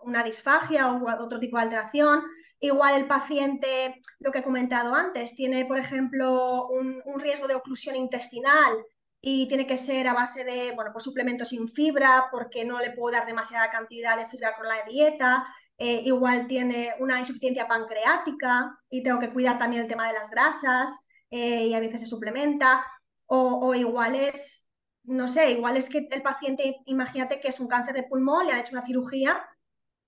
una 0.03 0.23
disfagia 0.23 0.93
o 0.93 1.23
otro 1.23 1.39
tipo 1.39 1.57
de 1.57 1.65
alteración, 1.65 2.23
igual 2.61 2.97
el 2.97 3.07
paciente, 3.07 4.01
lo 4.21 4.31
que 4.31 4.41
he 4.41 4.43
comentado 4.43 4.95
antes, 4.95 5.35
tiene, 5.35 5.65
por 5.65 5.79
ejemplo, 5.79 6.67
un, 6.69 7.01
un 7.05 7.21
riesgo 7.21 7.47
de 7.47 7.55
oclusión 7.55 7.97
intestinal 7.97 8.85
y 9.21 9.49
tiene 9.49 9.67
que 9.67 9.77
ser 9.77 10.07
a 10.09 10.15
base 10.15 10.45
de 10.45 10.73
bueno, 10.73 10.93
pues 10.93 11.05
suplementos 11.05 11.49
sin 11.49 11.69
fibra 11.69 12.29
porque 12.31 12.65
no 12.65 12.79
le 12.79 12.93
puedo 12.93 13.17
dar 13.17 13.27
demasiada 13.27 13.71
cantidad 13.71 14.17
de 14.17 14.29
fibra 14.29 14.57
con 14.57 14.67
la 14.67 14.83
dieta. 14.89 15.47
Eh, 15.77 16.03
igual 16.05 16.47
tiene 16.47 16.95
una 17.01 17.19
insuficiencia 17.19 17.67
pancreática 17.69 18.79
y 18.91 19.03
tengo 19.03 19.19
que 19.19 19.31
cuidar 19.33 19.59
también 19.59 19.83
el 19.83 19.89
tema 19.89 20.07
de 20.09 20.15
las 20.15 20.31
grasas 20.31 20.91
eh, 21.31 21.67
y 21.67 21.75
a 21.75 21.81
veces 21.81 22.01
se 22.01 22.07
suplementa. 22.07 22.85
O, 23.27 23.75
igual 23.75 24.15
es 24.15 24.65
no 25.05 25.27
sé, 25.27 25.53
igual 25.53 25.77
es 25.77 25.89
que 25.89 26.07
el 26.11 26.23
paciente, 26.23 26.83
imagínate 26.87 27.41
que 27.41 27.49
es 27.49 27.61
un 27.61 27.69
cáncer 27.69 27.95
de 27.95 28.03
pulmón, 28.03 28.47
le 28.47 28.53
han 28.53 28.59
hecho 28.61 28.73
una 28.73 28.85
cirugía 28.85 29.43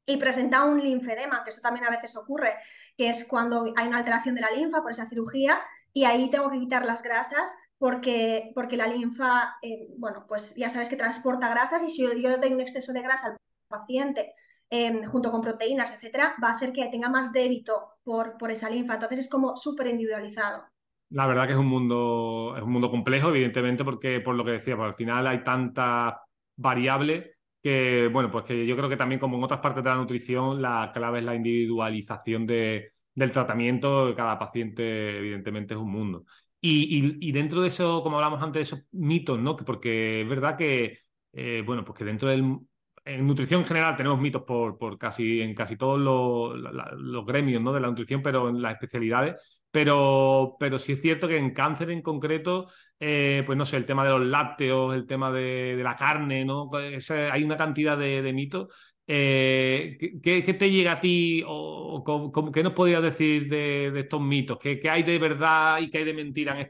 y 0.04 0.18
presenta 0.18 0.64
un 0.64 0.80
linfedema, 0.82 1.42
que 1.42 1.50
eso 1.50 1.60
también 1.62 1.86
a 1.86 1.90
veces 1.90 2.16
ocurre, 2.16 2.56
que 2.96 3.08
es 3.08 3.24
cuando 3.24 3.72
hay 3.76 3.88
una 3.88 3.98
alteración 3.98 4.34
de 4.34 4.42
la 4.42 4.50
linfa 4.50 4.82
por 4.82 4.90
esa 4.90 5.08
cirugía 5.08 5.60
y 5.92 6.04
ahí 6.04 6.30
tengo 6.30 6.50
que 6.50 6.58
quitar 6.58 6.84
las 6.84 7.02
grasas 7.02 7.56
porque, 7.80 8.52
porque 8.54 8.76
la 8.76 8.86
linfa, 8.86 9.56
eh, 9.62 9.88
bueno, 9.96 10.26
pues 10.28 10.54
ya 10.54 10.68
sabes 10.68 10.90
que 10.90 10.96
transporta 10.96 11.48
grasas 11.48 11.82
y 11.82 11.88
si 11.88 12.02
yo, 12.02 12.12
le 12.12 12.36
doy 12.36 12.52
un 12.52 12.60
exceso 12.60 12.92
de 12.92 13.00
grasa 13.00 13.28
al 13.28 13.36
paciente 13.68 14.34
em, 14.68 15.02
junto 15.06 15.30
con 15.30 15.40
proteínas, 15.40 15.94
etcétera, 15.94 16.34
va 16.44 16.48
a 16.48 16.56
hacer 16.56 16.74
que 16.74 16.86
tenga 16.88 17.08
más 17.08 17.32
débito 17.32 17.94
por, 18.04 18.36
por 18.36 18.50
esa 18.50 18.68
linfa. 18.68 18.94
Entonces 18.94 19.20
es 19.20 19.30
como 19.30 19.56
súper 19.56 19.86
individualizado. 19.86 20.64
La 21.08 21.26
verdad 21.26 21.46
que 21.46 21.54
es 21.54 21.58
un 21.58 21.68
mundo, 21.68 22.52
es 22.54 22.62
un 22.62 22.70
mundo 22.70 22.90
complejo, 22.90 23.30
evidentemente, 23.30 23.82
porque 23.82 24.20
por 24.20 24.34
lo 24.34 24.44
que 24.44 24.52
decía, 24.52 24.76
pues 24.76 24.90
al 24.90 24.94
final 24.94 25.26
hay 25.26 25.42
tantas 25.42 26.16
variables 26.56 27.30
que, 27.62 28.08
bueno, 28.08 28.30
pues 28.30 28.44
que 28.44 28.66
yo 28.66 28.76
creo 28.76 28.90
que 28.90 28.98
también 28.98 29.18
como 29.18 29.38
en 29.38 29.44
otras 29.44 29.60
partes 29.60 29.82
de 29.82 29.88
la 29.88 29.96
nutrición, 29.96 30.60
la 30.60 30.90
clave 30.92 31.20
es 31.20 31.24
la 31.24 31.34
individualización 31.34 32.46
de, 32.46 32.92
del 33.14 33.32
tratamiento. 33.32 34.14
Cada 34.14 34.38
paciente, 34.38 35.16
evidentemente, 35.16 35.72
es 35.72 35.80
un 35.80 35.90
mundo. 35.90 36.26
Y, 36.62 37.32
dentro 37.32 37.62
de 37.62 37.68
eso, 37.68 38.02
como 38.02 38.16
hablamos 38.16 38.42
antes, 38.42 38.60
de 38.60 38.76
esos 38.76 38.86
mitos, 38.92 39.38
¿no? 39.38 39.56
Porque 39.56 40.22
es 40.22 40.28
verdad 40.28 40.56
que, 40.56 40.98
eh, 41.32 41.62
bueno, 41.64 41.84
pues 41.84 41.98
que 41.98 42.04
dentro 42.04 42.28
del... 42.28 42.58
En 43.02 43.26
nutrición 43.26 43.62
en 43.62 43.66
general 43.66 43.96
tenemos 43.96 44.20
mitos 44.20 44.42
por, 44.42 44.76
por 44.76 44.98
casi, 44.98 45.40
en 45.40 45.54
casi 45.54 45.76
todos 45.76 45.98
los, 45.98 46.54
los 46.98 47.24
gremios 47.24 47.62
¿no? 47.62 47.72
de 47.72 47.80
la 47.80 47.88
nutrición, 47.88 48.22
pero 48.22 48.50
en 48.50 48.60
las 48.60 48.74
especialidades. 48.74 49.62
Pero, 49.70 50.56
pero 50.60 50.78
sí 50.78 50.92
es 50.92 51.00
cierto 51.00 51.26
que 51.26 51.38
en 51.38 51.54
cáncer 51.54 51.90
en 51.90 52.02
concreto, 52.02 52.68
eh, 52.98 53.42
pues 53.46 53.56
no 53.56 53.64
sé, 53.64 53.78
el 53.78 53.86
tema 53.86 54.04
de 54.04 54.10
los 54.10 54.26
lácteos, 54.26 54.94
el 54.94 55.06
tema 55.06 55.32
de, 55.32 55.80
la 55.82 55.96
carne, 55.96 56.44
¿no? 56.44 56.70
hay 56.74 57.42
una 57.42 57.56
cantidad 57.56 57.96
de, 57.96 58.32
mitos. 58.34 58.68
Eh, 59.12 59.98
¿qué, 60.22 60.54
te 60.54 60.70
llega 60.70 60.92
a 60.92 61.00
ti 61.00 61.42
o, 61.44 62.52
qué 62.54 62.62
nos 62.62 62.72
podrías 62.72 63.02
decir 63.02 63.48
de, 63.48 63.98
estos 63.98 64.20
mitos? 64.20 64.56
¿Qué, 64.56 64.80
hay 64.88 65.02
de 65.02 65.18
verdad 65.18 65.80
y 65.80 65.90
qué 65.90 65.98
hay 65.98 66.04
de 66.04 66.14
mentira 66.14 66.52
en, 66.52 66.68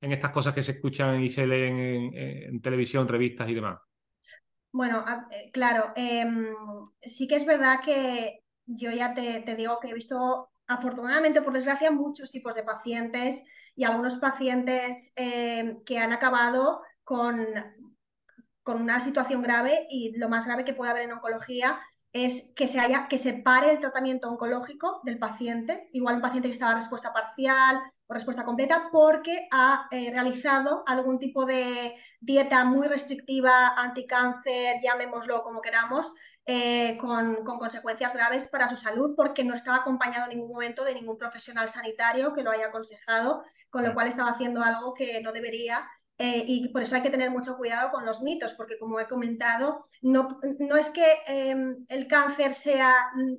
en 0.00 0.12
estas 0.12 0.32
cosas 0.32 0.52
que 0.52 0.64
se 0.64 0.72
escuchan 0.72 1.22
y 1.22 1.30
se 1.30 1.46
leen 1.46 2.10
en, 2.12 2.60
televisión, 2.60 3.06
revistas 3.06 3.48
y 3.48 3.54
demás? 3.54 3.78
Bueno, 4.72 5.04
eh, 5.30 5.52
claro, 5.52 5.92
em, 5.94 6.48
sí 7.00 7.28
que 7.28 7.36
es 7.36 7.46
verdad 7.46 7.78
que 7.84 8.40
yo 8.66 8.90
ya 8.90 9.14
te, 9.14 9.54
digo 9.54 9.78
que 9.78 9.90
he 9.90 9.94
visto 9.94 10.50
afortunadamente, 10.66 11.42
por 11.42 11.52
desgracia, 11.52 11.92
muchos 11.92 12.32
tipos 12.32 12.56
de 12.56 12.64
pacientes 12.64 13.44
y 13.76 13.84
algunos 13.84 14.16
pacientes 14.16 15.12
eh, 15.14 15.76
que 15.86 16.00
han 16.00 16.12
acabado 16.12 16.82
con, 17.04 17.46
con 18.68 18.82
una 18.82 19.00
situación 19.00 19.40
grave 19.40 19.86
y 19.88 20.14
lo 20.18 20.28
más 20.28 20.44
grave 20.44 20.62
que 20.62 20.74
puede 20.74 20.90
haber 20.90 21.04
en 21.04 21.12
oncología 21.12 21.80
es 22.12 22.52
que 22.54 22.68
se, 22.68 22.78
haya, 22.78 23.08
que 23.08 23.16
se 23.16 23.32
pare 23.32 23.70
el 23.70 23.80
tratamiento 23.80 24.28
oncológico 24.28 25.00
del 25.04 25.18
paciente, 25.18 25.88
igual 25.94 26.16
un 26.16 26.20
paciente 26.20 26.48
que 26.48 26.52
estaba 26.52 26.72
en 26.72 26.76
respuesta 26.76 27.10
parcial 27.14 27.80
o 28.06 28.12
respuesta 28.12 28.44
completa, 28.44 28.90
porque 28.92 29.48
ha 29.52 29.88
eh, 29.90 30.10
realizado 30.10 30.82
algún 30.86 31.18
tipo 31.18 31.46
de 31.46 31.96
dieta 32.20 32.62
muy 32.66 32.86
restrictiva, 32.88 33.68
anticáncer, 33.68 34.82
llamémoslo 34.82 35.42
como 35.42 35.62
queramos, 35.62 36.12
eh, 36.44 36.98
con, 36.98 37.44
consecuencias 37.44 38.12
graves 38.12 38.48
para 38.48 38.68
su 38.68 38.76
salud 38.76 39.14
porque 39.16 39.44
no 39.44 39.54
estaba 39.54 39.78
acompañado 39.78 40.30
en 40.30 40.36
ningún 40.36 40.52
momento 40.52 40.84
de 40.84 40.94
ningún 40.94 41.16
profesional 41.16 41.70
sanitario 41.70 42.34
que 42.34 42.42
lo 42.42 42.50
haya 42.50 42.66
aconsejado, 42.66 43.44
con 43.70 43.82
lo 43.82 43.94
cual 43.94 44.08
estaba 44.08 44.30
haciendo 44.30 44.62
algo 44.62 44.92
que 44.92 45.22
no 45.22 45.32
debería. 45.32 45.88
Eh, 46.20 46.44
y 46.48 46.68
por 46.70 46.82
eso 46.82 46.96
hay 46.96 47.02
que 47.02 47.10
tener 47.10 47.30
mucho 47.30 47.56
cuidado 47.56 47.92
con 47.92 48.04
los 48.04 48.22
mitos, 48.22 48.54
porque 48.54 48.76
como 48.76 48.98
he 48.98 49.06
comentado, 49.06 49.86
no, 50.02 50.40
no 50.58 50.76
es 50.76 50.90
que 50.90 51.04
em, 51.26 51.86
el 51.88 52.08
cáncer 52.08 52.54
sea 52.54 52.92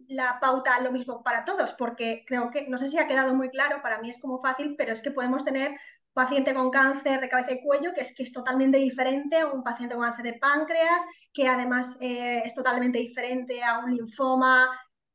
la 0.08 0.40
pauta 0.40 0.80
lo 0.80 0.92
mismo 0.94 1.22
para 1.22 1.44
todos, 1.44 1.74
porque 1.74 2.24
creo 2.26 2.50
que, 2.50 2.68
no 2.70 2.78
sé 2.78 2.88
si 2.90 2.98
ha 2.98 3.08
quedado 3.08 3.36
muy 3.36 3.50
claro, 3.50 3.82
para 3.82 4.00
mí 4.00 4.10
es 4.10 4.20
como 4.22 4.40
fácil, 4.40 4.76
pero 4.78 4.94
es 4.94 5.02
que 5.02 5.12
podemos 5.12 5.44
tener 5.44 5.72
paciente 6.14 6.54
con 6.54 6.70
cáncer 6.70 7.20
de 7.20 7.30
cabeza 7.30 7.54
y 7.54 7.64
cuello, 7.64 7.94
que 7.94 8.02
es 8.02 8.16
que 8.16 8.24
es 8.24 8.32
totalmente 8.34 8.78
diferente 8.78 9.40
a 9.40 9.48
un 9.48 9.64
paciente 9.64 9.96
con 9.96 10.06
cáncer 10.06 10.26
de 10.26 10.40
páncreas, 10.40 11.04
que 11.34 11.48
además 11.48 11.98
eh, 12.02 12.42
es 12.46 12.56
totalmente 12.56 13.00
diferente 13.00 13.64
a 13.64 13.80
un 13.80 13.96
linfoma. 13.96 14.70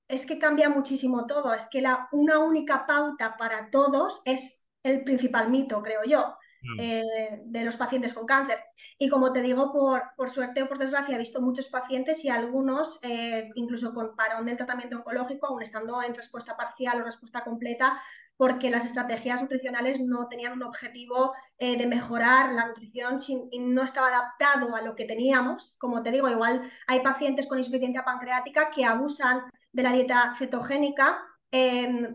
Es 0.08 0.26
que 0.26 0.38
cambia 0.38 0.68
muchísimo 0.68 1.26
todo. 1.26 1.54
Es 1.54 1.68
que 1.70 1.80
la, 1.80 2.08
una 2.12 2.38
única 2.38 2.86
pauta 2.86 3.36
para 3.36 3.70
todos 3.70 4.22
es 4.24 4.64
el 4.82 5.02
principal 5.04 5.50
mito, 5.50 5.82
creo 5.82 6.04
yo. 6.04 6.36
Mm. 6.64 6.80
Eh, 6.80 7.42
de 7.44 7.64
los 7.64 7.76
pacientes 7.76 8.14
con 8.14 8.26
cáncer. 8.26 8.58
Y 8.98 9.08
como 9.08 9.32
te 9.32 9.42
digo, 9.42 9.70
por, 9.70 10.02
por, 10.16 10.30
suerte 10.30 10.62
o 10.62 10.68
por 10.68 10.78
desgracia, 10.78 11.14
he 11.14 11.18
visto 11.18 11.42
muchos 11.42 11.68
pacientes 11.68 12.24
y 12.24 12.30
algunos, 12.30 12.98
eh, 13.02 13.50
incluso 13.54 13.92
con 13.92 14.16
parón 14.16 14.46
del 14.46 14.56
tratamiento 14.56 14.96
oncológico, 14.96 15.46
aún 15.46 15.62
estando 15.62 16.02
en 16.02 16.14
respuesta 16.14 16.56
parcial 16.56 17.00
o 17.00 17.04
respuesta 17.04 17.44
completa, 17.44 18.00
porque 18.36 18.70
las 18.70 18.84
estrategias 18.84 19.42
nutricionales 19.42 20.00
no 20.00 20.26
tenían 20.28 20.54
un 20.54 20.62
objetivo 20.62 21.34
eh, 21.58 21.76
de 21.76 21.86
mejorar 21.86 22.52
la 22.52 22.66
nutrición 22.66 23.18
y 23.50 23.58
no 23.60 23.82
estaba 23.82 24.08
adaptado 24.08 24.74
a 24.74 24.80
lo 24.80 24.96
que 24.96 25.04
teníamos. 25.04 25.76
Como 25.78 26.02
te 26.02 26.10
digo, 26.10 26.28
igual 26.30 26.62
hay 26.86 27.00
pacientes 27.00 27.46
con 27.46 27.58
insuficiencia 27.58 28.04
pancreática 28.04 28.70
que 28.74 28.84
abusan 28.84 29.42
de 29.72 29.82
la 29.82 29.92
dieta 29.92 30.34
cetogénica, 30.38 31.18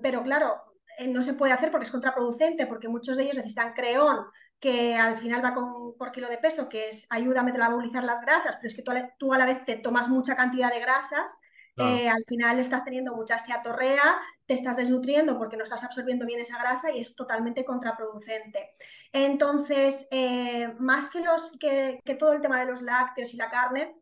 pero 0.02 0.22
claro, 0.24 0.69
no 1.08 1.22
se 1.22 1.34
puede 1.34 1.54
hacer 1.54 1.72
porque 1.72 1.86
es 1.86 1.92
contraproducente, 1.92 2.68
porque 2.68 2.88
muchos 2.88 3.18
de 3.18 3.24
ellos 3.24 3.38
necesitan 3.38 3.74
creón, 3.74 4.26
que 4.60 4.96
al 4.96 5.18
final 5.18 5.44
va 5.44 5.54
con, 5.54 5.96
por 5.98 6.12
kilo 6.12 6.28
de 6.30 6.38
peso, 6.38 6.68
que 6.68 6.90
es 6.90 7.08
ayuda 7.10 7.42
a 7.42 7.44
metabolizar 7.44 8.04
las 8.04 8.22
grasas, 8.22 8.58
pero 8.58 8.68
es 8.68 8.76
que 8.76 8.84
tú, 9.18 9.34
a 9.34 9.38
la 9.38 9.46
vez 9.46 9.64
te 9.66 9.78
tomas 9.78 10.10
mucha 10.10 10.36
cantidad 10.36 10.72
de 10.72 10.80
grasas, 10.80 11.40
eh, 11.78 12.10
al 12.10 12.26
final 12.28 12.60
estás 12.60 12.84
teniendo 12.84 13.16
mucha 13.16 13.38
esteatorrea, 13.38 14.04
te 14.46 14.54
estás 14.54 14.76
desnutriendo 14.76 15.38
porque 15.38 15.56
no 15.56 15.64
estás 15.64 15.82
absorbiendo 15.86 16.26
bien 16.26 16.42
esa 16.42 16.60
grasa 16.60 16.92
y 16.92 17.00
es 17.00 17.16
totalmente 17.16 17.64
contraproducente. 17.64 18.72
Entonces, 19.14 20.06
eh, 20.12 20.74
más 20.80 21.10
que, 21.10 21.22
los, 21.22 21.58
que, 21.58 22.02
que 22.04 22.16
todo 22.16 22.34
el 22.34 22.42
tema 22.42 22.60
de 22.60 22.66
los 22.70 22.82
lácteos 22.82 23.34
y 23.34 23.38
la 23.38 23.50
carne, 23.50 23.96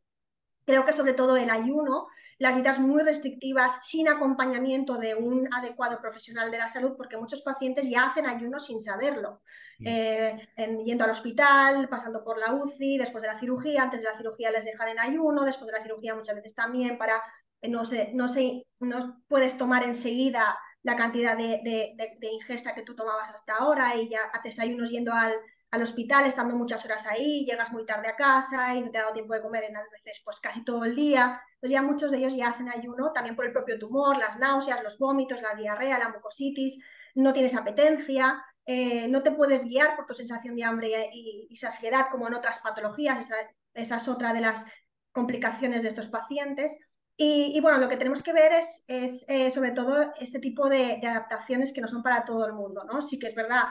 Creo 0.68 0.86
que 0.86 0.92
sobre 0.92 1.14
todo 1.14 1.38
el 1.38 1.50
ayuno, 1.50 2.10
las 2.40 2.54
dietas 2.54 2.78
muy 2.78 3.02
restrictivas, 3.02 3.88
sin 3.88 4.10
acompañamiento 4.10 4.98
de 4.98 5.16
un 5.16 5.48
adecuado 5.54 6.02
profesional 6.02 6.52
de 6.52 6.58
la 6.58 6.68
salud, 6.68 6.96
porque 6.98 7.16
muchos 7.16 7.42
pacientes 7.42 7.90
ya 7.90 8.08
hacen 8.08 8.26
ayuno 8.26 8.60
sin 8.60 8.82
saberlo, 8.82 9.42
eh, 9.80 10.50
yendo 10.86 11.06
al 11.06 11.12
hospital, 11.12 11.88
pasando 11.88 12.22
por 12.22 12.38
la 12.38 12.52
UCI, 12.52 12.98
después 12.98 13.22
de 13.22 13.30
la 13.30 13.40
cirugía, 13.40 13.84
antes 13.84 14.02
de 14.02 14.08
la 14.08 14.18
cirugía 14.18 14.52
les 14.52 14.66
dejan 14.66 14.90
en 14.90 15.00
ayuno, 15.00 15.46
después 15.46 15.72
de 15.72 15.78
la 15.78 15.84
cirugía 15.84 16.16
muchas 16.16 16.36
veces 16.36 16.54
también 16.54 16.98
para, 16.98 17.24
eh, 17.62 17.70
no 17.70 17.86
sé, 17.86 18.12
no 18.14 18.28
sé, 18.28 18.68
no 18.82 19.24
puedes 19.30 19.58
tomar 19.58 19.84
enseguida 19.84 20.60
la 20.84 20.98
cantidad 20.98 21.38
de, 21.38 21.62
de 21.64 22.28
ingesta 22.28 22.76
que 22.76 22.84
tú 22.84 22.94
tomabas 22.94 23.30
hasta 23.30 23.56
ahora 23.56 23.96
y 23.96 24.10
ya 24.10 24.20
haces 24.34 24.60
ayunos 24.60 24.92
yendo 24.92 25.14
al, 25.14 25.32
al 25.72 25.82
hospital 25.82 26.26
estando 26.26 26.56
muchas 26.56 26.84
horas 26.86 27.06
ahí, 27.08 27.46
llegas 27.46 27.72
muy 27.72 27.86
tarde 27.86 28.08
a 28.08 28.16
casa 28.16 28.74
y 28.76 28.82
no 28.82 28.90
te 28.90 28.98
ha 28.98 29.02
dado 29.02 29.14
tiempo 29.14 29.34
de 29.34 29.42
comer 29.42 29.66
en 29.66 29.76
a 29.76 29.84
veces 29.92 30.22
pues 30.24 30.40
casi 30.40 30.64
todo 30.64 30.86
el 30.86 30.96
día. 30.96 31.42
Entonces 31.56 31.72
ya 31.72 31.82
muchos 31.82 32.12
de 32.12 32.18
ellos 32.20 32.36
ya 32.36 32.50
hacen 32.50 32.70
ayuno 32.70 33.12
también 33.14 33.36
por 33.36 33.46
el 33.46 33.52
propio 33.52 33.78
tumor, 33.78 34.18
las 34.18 34.40
náuseas, 34.40 34.84
los 34.84 34.98
vómitos, 34.98 35.42
la 35.42 35.56
diarrea, 35.56 36.00
la 36.00 36.10
mucositis, 36.10 36.82
no 37.16 37.34
tienes 37.34 37.56
apetencia, 37.56 38.42
eh, 38.66 39.08
no 39.10 39.24
te 39.24 39.32
puedes 39.32 39.66
guiar 39.66 39.96
por 39.96 40.06
tu 40.06 40.14
sensación 40.14 40.56
de 40.56 40.64
hambre 40.64 41.10
y, 41.14 41.56
saciedad 41.56 42.08
como 42.12 42.28
en 42.28 42.36
otras 42.36 42.60
patologías, 42.60 43.32
esa, 43.74 43.96
es 43.96 44.08
otra 44.08 44.34
de 44.34 44.42
las 44.42 44.66
complicaciones 45.12 45.84
de 45.84 45.90
estos 45.90 46.08
pacientes. 46.08 46.78
Y, 47.20 47.60
bueno, 47.62 47.80
lo 47.80 47.90
que 47.90 47.98
tenemos 47.98 48.22
que 48.22 48.32
ver 48.32 48.52
es, 48.54 48.86
es 48.88 49.26
eh, 49.28 49.50
sobre 49.50 49.72
todo 49.72 50.14
este 50.20 50.38
tipo 50.38 50.70
de, 50.70 51.00
de, 51.02 51.08
adaptaciones 51.08 51.74
que 51.74 51.82
no 51.82 51.88
son 51.88 52.04
para 52.04 52.24
todo 52.24 52.46
el 52.46 52.54
mundo, 52.54 52.84
¿no? 52.84 53.02
Sí 53.02 53.18
que 53.18 53.26
es 53.28 53.34
verdad 53.34 53.64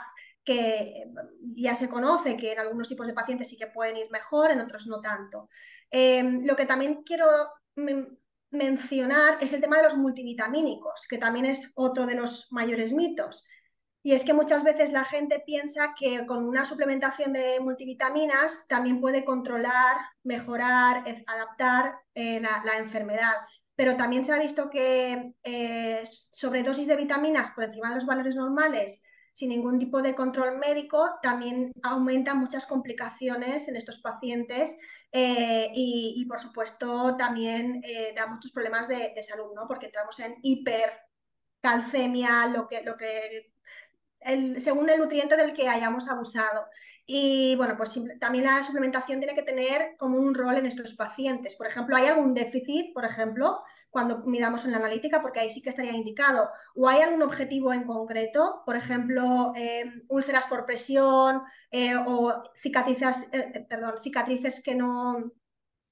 que 0.47 1.05
ya 1.57 1.75
se 1.75 1.89
conoce 1.89 2.37
que 2.37 2.53
en 2.53 2.61
algunos 2.61 2.89
tipos 2.89 3.09
de 3.09 3.13
pacientes 3.13 3.49
sí 3.49 3.59
que 3.59 3.67
pueden 3.67 3.97
ir 3.97 4.11
mejor, 4.11 4.53
en 4.53 4.61
otros 4.61 4.87
no 4.87 5.01
tanto. 5.01 5.51
Em, 5.91 6.47
lo 6.47 6.55
que 6.55 6.67
también 6.67 7.03
quiero 7.03 7.27
mencionar 8.51 9.39
es 9.41 9.53
el 9.53 9.61
tema 9.61 9.79
de 9.79 9.83
los 9.83 9.97
multivitamínicos, 9.97 11.07
que 11.11 11.19
también 11.19 11.47
es 11.47 11.73
otro 11.75 12.07
de 12.07 12.15
los 12.15 12.47
mayores 12.53 12.93
mitos. 12.93 13.45
Y 14.05 14.13
es 14.13 14.23
que 14.23 14.33
muchas 14.33 14.63
veces 14.63 14.93
la 14.93 15.05
gente 15.05 15.43
piensa 15.45 15.95
que 15.99 16.25
con 16.27 16.47
una 16.47 16.65
suplementación 16.65 17.33
de 17.33 17.59
multivitaminas 17.59 18.65
también 18.69 19.01
puede 19.01 19.25
controlar, 19.25 19.97
mejorar, 20.23 21.03
adaptar 21.27 21.99
eh, 22.15 22.41
la, 22.41 22.79
enfermedad. 22.79 23.35
Pero 23.75 23.97
también 23.97 24.25
se 24.25 24.33
ha 24.33 24.39
visto 24.39 24.71
que 24.71 25.35
eh, 25.43 26.05
sobredosis 26.05 26.87
de 26.87 26.95
vitaminas 26.95 27.51
por 27.51 27.65
encima 27.65 27.89
de 27.89 27.97
los 27.97 28.07
valores 28.07 28.37
normales 28.37 29.03
sin 29.37 29.51
ningún 29.51 29.79
tipo 29.79 30.01
de 30.01 30.15
control 30.15 30.57
médico, 30.57 31.19
también 31.21 31.71
aumenta 31.83 32.33
muchas 32.33 32.65
complicaciones 32.65 33.69
en 33.69 33.77
estos 33.77 34.01
pacientes 34.01 34.79
eh, 35.13 35.71
y, 35.75 36.25
por 36.27 36.41
supuesto, 36.41 37.19
también 37.19 37.83
eh, 37.85 38.15
da 38.17 38.29
muchos 38.29 38.51
problemas 38.51 38.89
de, 38.89 39.13
salud, 39.23 39.53
¿no? 39.55 39.69
porque 39.69 39.85
entramos 39.87 40.19
en 40.21 40.37
hipercalcemia, 40.41 42.47
lo 42.47 42.67
que, 42.67 42.81
lo 42.81 42.97
que 42.97 43.53
según 44.59 44.89
el 44.89 45.01
nutriente 45.01 45.37
del 45.37 45.53
que 45.53 45.69
hayamos 45.69 46.09
abusado. 46.09 46.65
Y 47.05 47.57
bueno, 47.57 47.77
pues 47.77 48.01
también 48.19 48.47
la 48.47 48.65
suplementación 48.65 49.21
tiene 49.21 49.35
que 49.35 49.43
tener 49.43 49.97
como 49.99 50.17
un 50.17 50.35
rol 50.35 50.57
en 50.57 50.65
estos 50.65 50.95
pacientes. 50.95 51.57
Por 51.57 51.67
ejemplo, 51.67 51.95
¿hay 51.95 52.07
algún 52.07 52.33
déficit, 52.33 52.95
por 52.95 53.05
ejemplo, 53.05 53.63
cuando 53.97 54.19
miramos 54.27 54.63
en 54.67 54.73
la 54.73 54.77
analítica? 54.77 55.23
Porque 55.23 55.41
ahí 55.41 55.51
sí 55.51 55.63
que 55.63 55.71
estaría 55.71 55.93
indicado. 55.93 56.51
¿O 56.75 56.87
hay 56.87 57.01
algún 57.01 57.23
objetivo 57.23 57.73
en 57.73 57.85
concreto? 57.85 58.63
Por 58.67 58.77
ejemplo, 58.77 59.53
em, 59.57 60.03
úlceras 60.09 60.47
por 60.49 60.67
presión 60.67 61.41
eh, 61.71 61.97
o 61.97 62.43
cicatrices, 62.63 63.31
eh, 63.33 63.65
perdón, 63.67 63.95
cicatrices 64.03 64.63
que 64.63 64.75
no, 64.75 65.33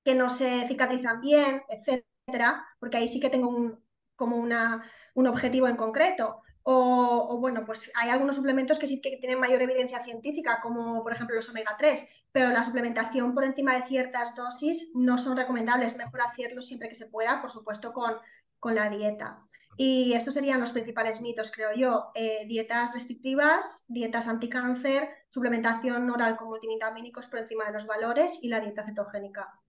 que 0.05 0.14
no 0.14 0.29
se 0.29 0.67
cicatrizan 0.69 1.23
bien, 1.23 1.62
etcétera, 1.69 2.62
porque 2.79 2.99
ahí 2.99 3.09
sí 3.09 3.21
que 3.21 3.31
tengo 3.31 3.49
un, 3.49 3.83
como 4.17 4.37
una, 4.37 4.85
un 5.14 5.27
objetivo 5.27 5.67
en 5.67 5.77
concreto. 5.77 6.43
O, 6.62 7.38
bueno, 7.40 7.64
pues 7.64 7.90
hay 7.95 8.11
algunos 8.11 8.37
suplementos 8.37 8.79
que 8.79 8.87
sí 8.87 9.01
que 9.01 9.17
tienen 9.19 9.40
mayor 9.40 9.62
evidencia 9.62 10.03
científica, 10.05 10.61
como 10.62 11.03
por 11.03 11.12
ejemplo 11.12 11.37
los 11.37 11.49
omega 11.49 11.75
3, 11.79 12.07
pero 12.35 12.51
la 12.51 12.64
suplementación 12.64 13.33
por 13.33 13.44
encima 13.44 13.77
de 13.77 13.87
ciertas 13.87 14.35
dosis 14.35 14.90
no 14.92 15.18
son 15.18 15.37
recomendables. 15.37 15.97
Mejor 15.97 16.20
hacerlo 16.20 16.62
siempre 16.62 16.88
que 16.88 16.97
se 16.97 17.07
pueda, 17.07 17.40
por 17.40 17.53
supuesto, 17.53 17.92
con, 17.92 18.14
con 18.59 18.75
la 18.75 18.90
dieta. 18.90 19.38
Y 19.77 20.14
estos 20.14 20.35
serían 20.35 20.59
los 20.59 20.73
principales 20.73 21.20
mitos, 21.20 21.53
creo 21.53 21.70
yo. 21.77 22.11
Eh, 22.16 22.44
dietas 22.49 22.92
restrictivas, 22.92 23.85
dietas 23.87 24.27
anticáncer, 24.27 25.11
suplementación 25.31 26.11
oral 26.11 26.37
con 26.37 26.49
multivitamínicos 26.49 27.29
por 27.29 27.38
encima 27.38 27.66
de 27.66 27.73
los 27.73 27.87
valores 27.87 28.40
y 28.42 28.49
la 28.49 28.59
dieta 28.59 28.85
cetogénica 28.85 29.61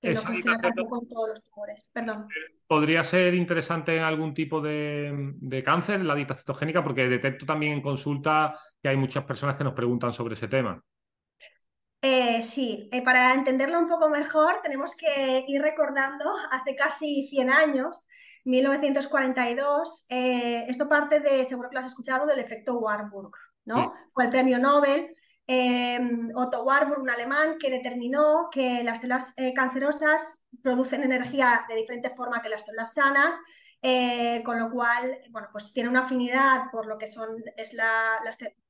que 0.00 0.14
no 0.14 0.20
funciona 0.20 0.60
tampoco 0.60 1.02
en 1.02 1.08
todos 1.08 1.28
los 1.30 1.44
tumores. 1.44 1.90
Perdón. 1.92 2.28
¿Podría 2.68 3.02
ser 3.02 3.34
interesante 3.34 3.96
en 3.96 4.04
algún 4.04 4.34
tipo 4.34 4.60
de, 4.60 5.62
cáncer 5.64 6.04
la 6.04 6.14
dieta 6.14 6.36
cetogénica? 6.36 6.84
Porque 6.84 7.08
detecto 7.08 7.44
también 7.44 7.72
en 7.72 7.82
consulta 7.82 8.56
que 8.80 8.88
hay 8.88 8.96
muchas 8.96 9.24
personas 9.24 9.56
que 9.56 9.64
nos 9.64 9.74
preguntan 9.74 10.12
sobre 10.12 10.34
ese 10.34 10.46
tema. 10.46 10.80
Eh, 12.06 12.42
sí, 12.42 12.86
eh, 12.92 13.00
para 13.00 13.32
entenderlo 13.32 13.78
un 13.78 13.88
poco 13.88 14.10
mejor 14.10 14.60
tenemos 14.62 14.94
que 14.94 15.42
ir 15.48 15.62
recordando 15.62 16.30
hace 16.50 16.76
casi 16.76 17.28
100 17.30 17.50
años, 17.50 18.06
1942, 18.44 20.04
eh, 20.10 20.66
esto 20.68 20.86
parte 20.86 21.20
de, 21.20 21.46
seguro 21.46 21.70
que 21.70 21.76
lo 21.76 21.80
has 21.80 21.86
escuchado, 21.86 22.26
del 22.26 22.40
efecto 22.40 22.78
Warburg, 22.78 23.32
¿no? 23.64 23.94
Fue 24.12 24.24
el 24.24 24.28
premio 24.30 24.58
Nobel 24.58 25.14
Otto 26.34 26.64
Warburg, 26.64 27.00
un 27.00 27.08
alemán, 27.08 27.56
que 27.58 27.70
determinó 27.70 28.50
que 28.52 28.84
las 28.84 29.00
células 29.00 29.32
eh, 29.38 29.54
cancerosas 29.54 30.44
producen 30.62 31.04
energía 31.04 31.64
de 31.70 31.76
diferente 31.76 32.10
forma 32.10 32.42
que 32.42 32.50
las 32.50 32.66
células 32.66 32.92
sanas, 32.92 33.34
eh, 33.80 34.42
con 34.44 34.58
lo 34.58 34.70
cual, 34.70 35.20
bueno, 35.30 35.48
pues 35.50 35.72
tiene 35.72 35.88
una 35.88 36.00
afinidad 36.00 36.70
por 36.70 36.86
lo 36.86 36.98
que 36.98 37.08
son, 37.08 37.42
es 37.56 37.72
la, 37.72 38.20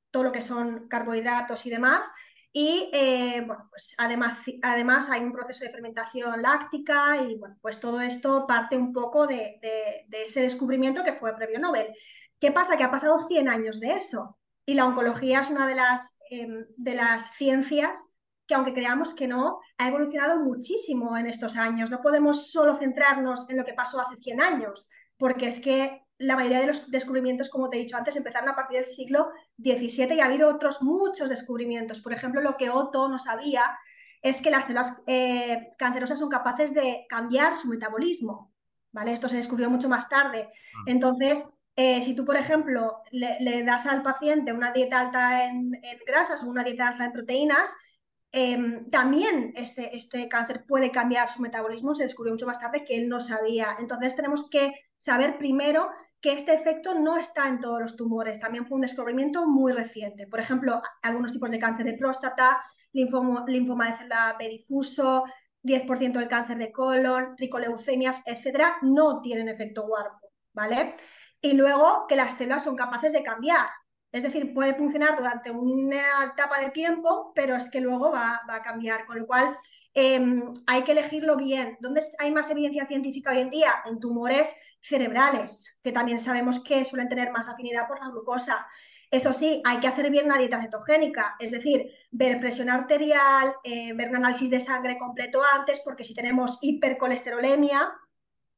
todo 0.09 0.23
lo 0.23 0.31
que 0.31 0.41
son 0.41 0.87
carbohidratos 0.87 1.65
y 1.65 1.69
demás. 1.69 2.09
Y 2.57 2.89
eh, 2.93 3.43
bueno, 3.45 3.67
pues 3.69 3.95
además, 3.97 4.39
además 4.61 5.09
hay 5.09 5.19
un 5.25 5.33
proceso 5.33 5.65
de 5.65 5.71
fermentación 5.71 6.41
láctica 6.41 7.21
y 7.21 7.35
bueno, 7.35 7.57
pues 7.61 7.81
todo 7.81 7.99
esto 7.99 8.47
parte 8.47 8.77
un 8.77 8.93
poco 8.93 9.27
de, 9.27 9.59
de 10.07 10.23
ese 10.23 10.41
descubrimiento 10.41 11.03
que 11.03 11.11
fue 11.11 11.35
previo 11.35 11.59
Nobel. 11.59 11.93
¿Qué 12.39 12.53
pasa? 12.53 12.77
Que 12.77 12.85
ha 12.85 12.91
pasado 12.91 13.27
100 13.27 13.49
años 13.49 13.81
de 13.81 13.91
eso. 13.91 14.37
Y 14.65 14.73
la 14.75 14.85
oncología 14.85 15.41
es 15.41 15.49
una 15.49 15.67
de 15.67 15.75
las, 15.75 16.17
em, 16.29 16.65
de 16.77 16.95
las 16.95 17.33
ciencias 17.35 18.13
que 18.47 18.55
aunque 18.55 18.73
creamos 18.73 19.13
que 19.13 19.27
no, 19.27 19.59
ha 19.77 19.89
evolucionado 19.89 20.39
muchísimo 20.39 21.17
en 21.17 21.27
estos 21.27 21.57
años. 21.57 21.91
No 21.91 22.01
podemos 22.01 22.53
solo 22.53 22.77
centrarnos 22.77 23.49
en 23.49 23.57
lo 23.57 23.65
que 23.65 23.73
pasó 23.73 23.99
hace 23.99 24.15
100 24.21 24.39
años, 24.39 24.89
porque 25.17 25.47
es 25.49 25.59
que 25.59 26.03
la 26.19 26.37
mayoría 26.37 26.61
de 26.61 26.67
los 26.67 26.89
descubrimientos, 26.89 27.49
como 27.49 27.69
te 27.69 27.75
he 27.75 27.81
dicho 27.81 27.97
antes, 27.97 28.15
empezaron 28.15 28.47
a 28.47 28.55
partir 28.55 28.77
del 28.77 28.85
siglo 28.85 29.29
XVII 29.57 30.15
y 30.15 30.19
ha 30.19 30.25
habido 30.25 30.49
otros 30.49 30.81
muchos 30.81 31.29
descubrimientos. 31.29 31.99
Por 31.99 32.13
ejemplo, 32.13 32.41
lo 32.41 32.57
que 32.57 32.69
Otto 32.69 33.07
no 33.07 33.19
sabía 33.19 33.77
es 34.21 34.41
que 34.41 34.49
las 34.49 34.65
células 34.65 35.01
eh, 35.07 35.73
cancerosas 35.77 36.19
son 36.19 36.29
capaces 36.29 36.73
de 36.73 37.05
cambiar 37.07 37.55
su 37.55 37.67
metabolismo. 37.67 38.51
¿vale? 38.91 39.13
Esto 39.13 39.29
se 39.29 39.35
descubrió 39.37 39.69
mucho 39.69 39.89
más 39.89 40.09
tarde. 40.09 40.49
Ah. 40.49 40.83
Entonces, 40.87 41.49
eh, 41.75 42.01
si 42.01 42.15
tú, 42.15 42.25
por 42.25 42.37
ejemplo, 42.37 43.01
le, 43.11 43.63
das 43.63 43.85
al 43.85 44.01
paciente 44.01 44.53
una 44.53 44.71
dieta 44.71 45.01
alta 45.01 45.45
en, 45.45 45.71
grasas 46.07 46.41
o 46.41 46.47
una 46.47 46.63
dieta 46.63 46.87
alta 46.87 47.05
en 47.05 47.11
proteínas, 47.11 47.75
em, 48.31 48.89
también 48.89 49.53
este, 49.55 49.95
este, 49.95 50.29
cáncer 50.29 50.65
puede 50.65 50.91
cambiar 50.91 51.29
su 51.29 51.41
metabolismo, 51.41 51.93
se 51.93 52.03
descubrió 52.03 52.33
mucho 52.33 52.47
más 52.47 52.59
tarde 52.59 52.85
que 52.85 52.95
él 52.95 53.09
no 53.09 53.19
sabía. 53.19 53.75
Entonces 53.79 54.15
tenemos 54.15 54.49
que 54.49 54.73
saber 55.05 55.37
primero 55.37 55.89
que 56.21 56.33
este 56.33 56.53
efecto 56.53 56.95
no 56.95 57.17
está 57.17 57.47
en 57.47 57.59
todos 57.59 57.79
los 57.79 57.95
tumores, 57.95 58.39
también 58.39 58.65
fue 58.65 58.75
un 58.75 58.81
descubrimiento 58.81 59.47
muy 59.47 59.71
reciente. 59.71 60.27
Por 60.27 60.39
ejemplo, 60.39 60.81
algunos 61.03 61.31
tipos 61.31 61.51
de 61.51 61.59
cáncer 61.59 61.85
de 61.85 61.93
próstata, 61.93 62.61
linfoma, 62.93 63.45
linfoma 63.47 63.91
de 63.91 63.97
célula 63.97 64.35
B 64.39 64.49
difuso, 64.49 65.25
10% 65.61 66.19
del 66.19 66.27
cáncer 66.27 66.57
de 66.57 66.71
colon, 66.71 67.35
tricoleucemias, 67.35 68.23
etcétera, 68.25 68.77
no 68.81 69.21
tienen 69.21 69.49
efecto 69.49 69.85
Warburg, 69.85 70.31
¿vale? 70.53 70.95
y 71.45 71.53
luego 71.53 72.05
que 72.07 72.15
las 72.15 72.33
células 72.33 72.63
son 72.63 72.75
capaces 72.75 73.13
de 73.13 73.21
cambiar. 73.21 73.67
Es 74.11 74.23
decir, 74.23 74.51
puede 74.53 74.73
funcionar 74.73 75.15
durante 75.15 75.51
una 75.51 76.25
etapa 76.33 76.59
de 76.59 76.71
tiempo, 76.71 77.33
pero 77.35 77.55
es 77.55 77.69
que 77.69 77.81
luego 77.81 78.11
va, 78.11 78.41
a 78.47 78.63
cambiar, 78.63 79.05
con 79.05 79.19
lo 79.19 79.27
cual 79.27 79.55
em, 79.93 80.41
hay 80.65 80.83
que 80.83 80.93
elegirlo 80.93 81.35
bien. 81.35 81.77
¿Dónde 81.81 82.01
hay 82.17 82.31
más 82.31 82.49
evidencia 82.49 82.87
científica 82.87 83.31
hoy 83.31 83.39
en 83.39 83.49
día? 83.51 83.73
En 83.85 83.99
tumores 83.99 84.55
cerebrales, 84.87 85.79
que 85.83 85.91
también 85.91 86.19
sabemos 86.19 86.63
que 86.63 86.85
suelen 86.85 87.09
tener 87.09 87.31
más 87.31 87.47
afinidad 87.47 87.87
por 87.87 87.99
la 87.99 88.09
glucosa. 88.09 88.67
Eso 89.09 89.33
sí, 89.33 89.61
hay 89.65 89.79
que 89.79 89.87
hacer 89.87 90.09
bien 90.09 90.25
una 90.25 90.37
dieta 90.37 90.61
cetogénica, 90.61 91.35
es 91.39 91.51
decir, 91.51 91.91
ver 92.11 92.39
presión 92.39 92.69
arterial, 92.69 93.55
eh, 93.63 93.93
ver 93.93 94.09
un 94.09 94.17
análisis 94.17 94.49
de 94.49 94.59
sangre 94.59 94.97
completo 94.97 95.41
antes, 95.53 95.81
porque 95.83 96.03
si 96.03 96.13
tenemos 96.13 96.57
hipercolesterolemia, 96.61 97.93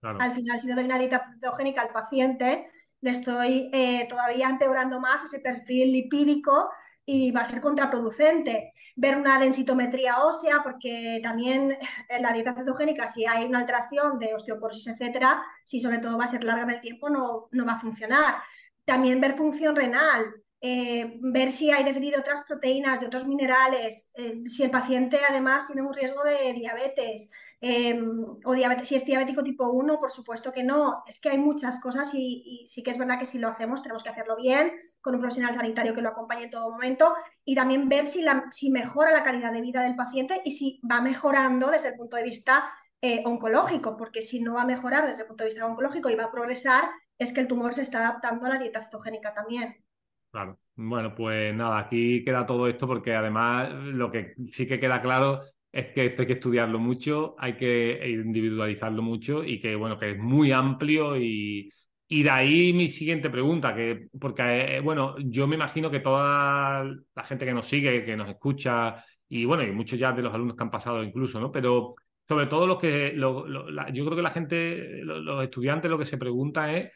al 0.02 0.34
final 0.34 0.60
si 0.60 0.68
no 0.68 0.76
doy 0.76 0.86
una 0.86 1.00
dieta 1.00 1.32
cetogénica 1.34 1.82
al 1.82 1.90
paciente, 1.90 2.70
le 3.02 3.12
estoy 3.12 3.70
eh, 3.74 4.08
todavía 4.08 4.50
empeorando 4.50 5.00
más 5.00 5.24
ese 5.24 5.40
perfil 5.40 5.92
lipídico 5.92 6.70
y 7.10 7.32
va 7.32 7.41
a 7.41 7.46
ser 7.46 7.62
contraproducente. 7.62 8.74
Ver 8.98 9.15
una 9.17 9.39
densitometría 9.39 10.20
ósea, 10.24 10.62
porque 10.62 11.22
también 11.24 11.78
en 12.10 12.22
la 12.22 12.34
dieta 12.34 12.54
cetogénica, 12.54 13.08
si 13.08 13.26
hay 13.26 13.46
una 13.46 13.60
alteración 13.60 14.20
de 14.20 14.36
osteoporosis, 14.36 14.88
etcétera, 14.88 15.41
si 15.63 15.80
sobre 15.80 16.00
todo 16.00 16.17
va 16.17 16.26
a 16.26 16.28
ser 16.28 16.43
larga 16.43 16.63
en 16.63 16.72
el 16.72 16.82
tiempo, 16.82 17.10
no, 17.10 17.48
no 17.52 17.65
va 17.65 17.74
a 17.74 17.80
funcionar. 17.80 18.36
También 18.84 19.22
ver 19.22 19.36
función 19.36 19.74
renal, 19.74 20.26
eh, 20.60 21.17
ver 21.22 21.54
si 21.54 21.72
hay 21.72 21.86
déficit 21.86 22.15
de 22.15 22.20
otras 22.20 22.43
proteínas, 22.43 23.00
de 23.00 23.06
otros 23.06 23.26
minerales, 23.26 24.12
eh, 24.15 24.41
si 24.46 24.63
el 24.63 24.72
paciente 24.72 25.17
además 25.30 25.65
tiene 25.65 25.84
un 25.84 25.93
riesgo 25.93 26.24
de 26.26 26.52
diabetes, 26.52 27.32
Em, 27.60 28.38
o 28.46 28.54
si 28.84 28.96
es 28.96 29.06
diabético 29.06 29.41
tipo 29.43 29.67
1, 29.67 30.00
por 30.00 30.12
supuesto 30.12 30.52
que 30.52 30.63
no. 30.63 31.04
Es 31.08 31.20
que 31.20 31.30
hay 31.30 31.38
muchas 31.38 31.82
cosas 31.82 32.12
y, 32.13 32.65
sí 32.70 32.84
que 32.84 32.91
es 32.91 32.98
verdad 32.98 33.17
que 33.17 33.26
si 33.26 33.39
lo 33.39 33.48
hacemos 33.48 33.82
tenemos 33.82 34.04
que 34.04 34.10
hacerlo 34.10 34.36
bien, 34.36 34.72
con 35.02 35.15
un 35.15 35.22
profesional 35.22 35.56
sanitario 35.56 35.96
que 35.96 36.02
lo 36.02 36.10
acompañe 36.10 36.43
en 36.43 36.50
todo 36.52 36.70
momento 36.70 37.15
y 37.43 37.56
también 37.56 37.89
ver 37.89 38.06
si, 38.06 38.22
la, 38.22 38.46
mejora 38.72 39.12
la 39.12 39.24
calidad 39.24 39.52
de 39.52 39.62
vida 39.62 39.82
del 39.82 39.96
paciente 39.96 40.41
y 40.46 40.52
si 40.52 40.80
va 40.89 41.02
mejorando 41.02 41.72
desde 41.72 41.89
el 41.89 41.96
punto 41.96 42.17
de 42.17 42.24
vista 42.24 42.70
eh, 43.02 43.24
oncológico, 43.26 43.98
porque 43.98 44.22
si 44.22 44.41
no 44.41 44.56
va 44.56 44.62
a 44.62 44.65
mejorar 44.65 45.08
desde 45.08 45.22
el 45.24 45.28
punto 45.28 45.43
de 45.43 45.50
vista 45.50 45.65
oncológico 45.65 46.10
y 46.10 46.15
va 46.15 46.26
a 46.26 46.32
progresar, 46.32 46.89
es 47.17 47.34
que 47.34 47.41
el 47.41 47.48
tumor 47.48 47.74
se 47.74 47.82
está 47.82 48.00
adaptando 48.00 48.46
a 48.46 48.50
la 48.50 48.60
dieta 48.60 48.84
cetogénica 48.84 49.34
también. 49.34 49.84
Claro. 50.32 50.60
Bueno, 50.76 51.15
pues 51.15 51.56
nada, 51.56 51.80
aquí 51.80 52.24
queda 52.24 52.46
todo 52.46 52.67
esto 52.67 52.86
porque 52.86 53.15
además 53.15 53.72
lo 53.72 54.12
que 54.12 54.36
sí 54.52 54.67
que 54.67 54.80
queda 54.80 55.02
claro 55.02 55.41
es 55.78 55.94
que 55.94 56.08
esto 56.08 56.24
hay 56.24 56.28
que 56.28 56.34
estudiarlo 56.34 56.80
mucho, 56.80 57.36
hay 57.38 57.56
que 57.56 58.10
individualizarlo 58.10 59.04
mucho 59.04 59.44
y 59.44 59.60
que, 59.60 59.76
bueno, 59.76 60.00
que 60.00 60.12
es 60.12 60.18
muy 60.18 60.52
amplio 60.52 61.16
y, 61.18 61.72
y 62.08 62.24
de 62.24 62.30
ahí 62.32 62.74
mi 62.74 62.88
siguiente 62.88 63.30
pregunta, 63.30 63.76
que, 63.76 64.08
porque, 64.20 64.78
eh, 64.78 64.80
bueno, 64.82 65.16
yo 65.20 65.46
me 65.46 65.56
imagino 65.56 65.92
que 65.92 66.00
toda 66.00 66.84
la 66.84 67.24
gente 67.24 67.46
que 67.46 67.54
nos 67.54 67.68
sigue, 67.68 68.04
que 68.04 68.18
nos 68.18 68.28
escucha, 68.28 69.04
y 69.30 69.46
bueno, 69.46 69.63
y 69.63 69.72
muchos 69.72 70.00
ya 70.00 70.12
de 70.13 70.24
los 70.24 70.34
alumnos 70.34 70.56
que 70.58 70.63
han 70.63 70.72
pasado 70.72 71.04
incluso, 71.04 71.40
¿no? 71.40 71.52
Pero 71.52 71.94
sobre 72.28 72.48
todo 72.48 72.66
los 72.66 72.80
que, 72.80 73.16
yo 73.16 74.06
creo 74.06 74.16
que 74.16 74.22
la 74.22 74.32
gente, 74.32 75.04
los 75.04 75.44
estudiantes 75.44 75.92
lo 75.92 75.98
que 76.00 76.06
se 76.06 76.18
pregunta 76.18 76.74
es 76.76 76.92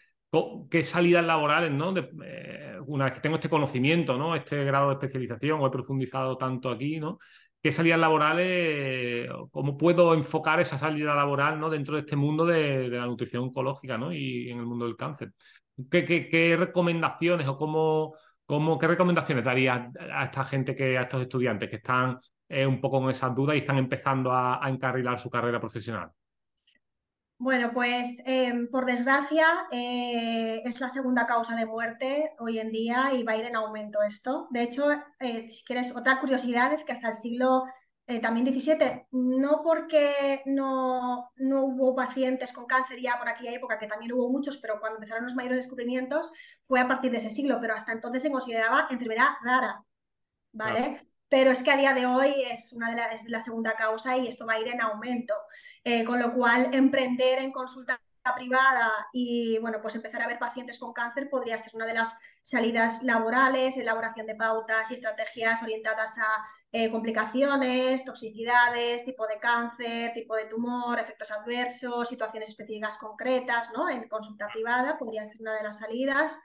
qué 0.70 0.84
salidas 0.84 1.26
laborales, 1.26 1.72
¿no? 1.72 1.94
Eh, 1.98 2.78
una 2.88 3.06
vez 3.06 3.13
que 3.13 3.20
tengo 3.20 3.36
este 3.36 3.50
conocimiento, 3.50 4.17
¿no? 4.17 4.36
Este 4.36 4.63
grado 4.63 4.88
de 4.89 4.94
especialización 4.94 5.60
o 5.62 5.67
he 5.67 5.72
profundizado 5.72 6.38
tanto 6.38 6.70
aquí, 6.70 7.00
¿no? 7.00 7.20
Qué 7.62 7.71
salidas 7.71 8.00
laborales, 8.00 9.30
cómo 9.52 9.78
puedo 9.78 10.13
enfocar 10.13 10.60
esa 10.60 10.78
salida 10.78 11.13
laboral 11.13 11.60
¿no? 11.60 11.69
dentro 11.69 11.95
de 11.95 12.02
este 12.02 12.15
mundo 12.15 12.45
de, 12.45 12.89
la 12.89 13.06
nutrición 13.06 13.43
oncológica 13.43 13.97
¿no? 13.97 14.12
y 14.12 14.50
en 14.50 14.60
el 14.60 14.65
mundo 14.65 14.86
del 14.86 14.95
cáncer. 14.97 15.34
¿Qué, 15.89 16.56
recomendaciones 16.58 17.47
o 17.47 17.58
cómo, 17.58 18.15
cómo, 18.45 18.78
qué 18.80 18.88
recomendaciones 18.88 19.45
darías 19.45 19.89
a 20.13 20.26
esta 20.26 20.43
gente, 20.43 20.76
que, 20.76 20.97
a 20.97 21.04
estos 21.04 21.21
estudiantes 21.21 21.69
que 21.69 21.78
están 21.78 22.17
eh, 22.50 22.65
un 22.65 22.82
poco 22.82 23.00
con 23.00 23.10
esas 23.10 23.34
dudas 23.36 23.56
y 23.56 23.60
están 23.60 23.78
empezando 23.78 24.32
a, 24.32 24.60
encarrilar 24.67 25.19
su 25.19 25.30
carrera 25.30 25.60
profesional? 25.60 26.10
Bueno, 27.41 27.71
pues 27.73 28.17
em, 28.25 28.69
por 28.69 28.86
desgracia 28.86 29.47
eh, 29.71 30.62
es 30.63 30.80
la 30.80 30.89
segunda 30.89 31.25
causa 31.25 31.56
de 31.56 31.65
muerte 31.65 32.34
hoy 32.38 32.60
en 32.60 32.71
día 32.71 33.13
y 33.15 33.23
va 33.23 33.32
a 33.32 33.38
ir 33.38 33.45
en 33.45 33.56
aumento 33.56 33.99
esto. 34.04 34.47
De 34.51 34.62
hecho, 34.62 34.86
eh, 35.19 35.49
si 35.49 35.63
quieres, 35.63 35.95
otra 35.95 36.19
curiosidad 36.19 36.71
es 36.71 36.84
que 36.84 36.91
hasta 36.91 37.08
el 37.08 37.15
siglo 37.15 37.63
eh, 38.06 38.19
también 38.19 38.45
17, 38.45 39.08
no 39.13 39.62
porque 39.63 40.43
no, 40.45 41.32
no, 41.36 41.65
hubo 41.65 41.95
pacientes 41.95 42.51
con 42.54 42.67
cáncer 42.67 43.01
ya 43.01 43.17
por 43.17 43.27
aquella 43.27 43.54
época, 43.54 43.80
que 43.80 43.88
también 43.88 44.13
hubo 44.13 44.30
muchos, 44.30 44.58
pero 44.58 44.80
cuando 44.80 44.97
empezaron 44.97 45.23
los 45.23 45.34
mayores 45.34 45.58
descubrimientos 45.58 46.32
fue 46.62 46.80
a 46.80 46.88
partir 46.88 47.10
de 47.10 47.17
ese 47.17 47.32
siglo, 47.32 47.58
pero 47.60 47.73
hasta 47.73 47.91
entonces 47.91 48.21
se 48.21 48.30
consideraba 48.30 48.86
enfermedad 48.91 49.30
rara, 49.43 49.84
¿vale? 50.51 51.08
Pero 51.27 51.49
es 51.49 51.63
que 51.63 51.71
a 51.71 51.77
día 51.77 51.95
de 51.95 52.06
hoy 52.06 52.36
es, 52.51 52.71
una 52.73 52.91
de 52.91 52.97
la, 52.97 53.06
es 53.13 53.27
la 53.30 53.41
segunda 53.41 53.75
causa 53.75 54.15
y 54.15 54.27
esto 54.27 54.45
va 54.45 54.54
a 54.54 54.60
ir 54.60 54.67
en 54.67 54.82
aumento. 54.82 55.34
Eh, 55.84 56.04
con 56.06 56.20
lo 56.20 56.34
cual 56.34 56.70
emprender 56.74 57.39
en 57.39 57.52
consulta 57.52 58.00
privada 58.36 59.08
y 59.12 59.58
bueno, 59.58 59.80
pues 59.82 59.96
empezar 59.96 60.22
a 60.22 60.28
ver 60.28 60.38
pacientes 60.38 60.78
con 60.78 60.94
cáncer 60.94 61.28
podría 61.28 61.58
ser 61.58 61.76
una 61.76 61.88
de 61.88 61.96
las 61.96 62.20
salidas 62.44 63.02
laborales, 63.02 63.78
elaboración 63.78 64.28
de 64.28 64.36
pautas 64.36 64.91
y 64.91 64.94
estrategias 64.94 65.63
orientadas 65.63 66.20
a 66.20 66.46
eh, 66.72 66.91
complicaciones, 66.91 68.06
toxicidades, 68.06 69.04
tipo 69.06 69.26
de 69.26 69.39
cáncer, 69.39 70.13
tipo 70.13 70.36
de 70.36 70.46
tumor, 70.46 71.00
efectos 71.00 71.32
adversos, 71.32 72.08
situaciones 72.08 72.50
específicas 72.50 72.98
concretas, 72.98 73.72
¿no? 73.76 73.89
En 73.89 74.08
consulta 74.08 74.48
privada 74.48 74.98
podría 75.00 75.26
ser 75.26 75.41
una 75.41 75.56
de 75.56 75.63
las 75.63 75.80
salidas. 75.80 76.39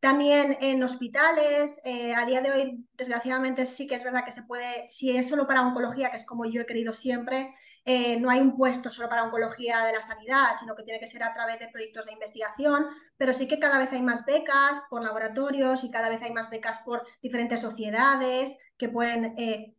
También 0.00 0.56
en 0.60 0.82
hospitales, 0.82 1.80
eh, 1.84 2.14
a 2.14 2.24
día 2.24 2.40
de 2.40 2.52
hoy, 2.52 2.86
desgraciadamente 2.94 3.66
sí 3.66 3.86
que 3.86 3.96
es 3.96 4.04
verdad 4.04 4.24
que 4.24 4.30
se 4.30 4.44
puede, 4.44 4.88
si 4.88 5.16
es 5.16 5.28
solo 5.28 5.46
para 5.46 5.66
oncología, 5.66 6.10
que 6.10 6.16
es 6.16 6.26
como 6.26 6.44
yo 6.44 6.62
he 6.62 6.66
querido 6.66 6.92
siempre, 6.92 7.52
eh, 7.88 8.18
no 8.18 8.30
hay 8.30 8.40
un 8.40 8.56
puesto 8.56 8.90
solo 8.90 9.08
para 9.08 9.22
oncología 9.22 9.84
de 9.84 9.92
la 9.92 10.02
sanidad, 10.02 10.56
sino 10.58 10.74
que 10.74 10.82
tiene 10.82 10.98
que 10.98 11.06
ser 11.06 11.22
a 11.22 11.32
través 11.32 11.60
de 11.60 11.68
proyectos 11.68 12.04
de 12.06 12.12
investigación, 12.12 12.84
pero 13.16 13.32
sí 13.32 13.46
que 13.46 13.60
cada 13.60 13.78
vez 13.78 13.92
hay 13.92 14.02
más 14.02 14.26
becas 14.26 14.82
por 14.90 15.04
laboratorios 15.04 15.84
y 15.84 15.90
cada 15.92 16.08
vez 16.08 16.20
hay 16.20 16.32
más 16.32 16.50
becas 16.50 16.80
por 16.80 17.06
diferentes 17.22 17.60
sociedades 17.60 18.58
que 18.76 18.88
pueden 18.88 19.36
eh, 19.38 19.76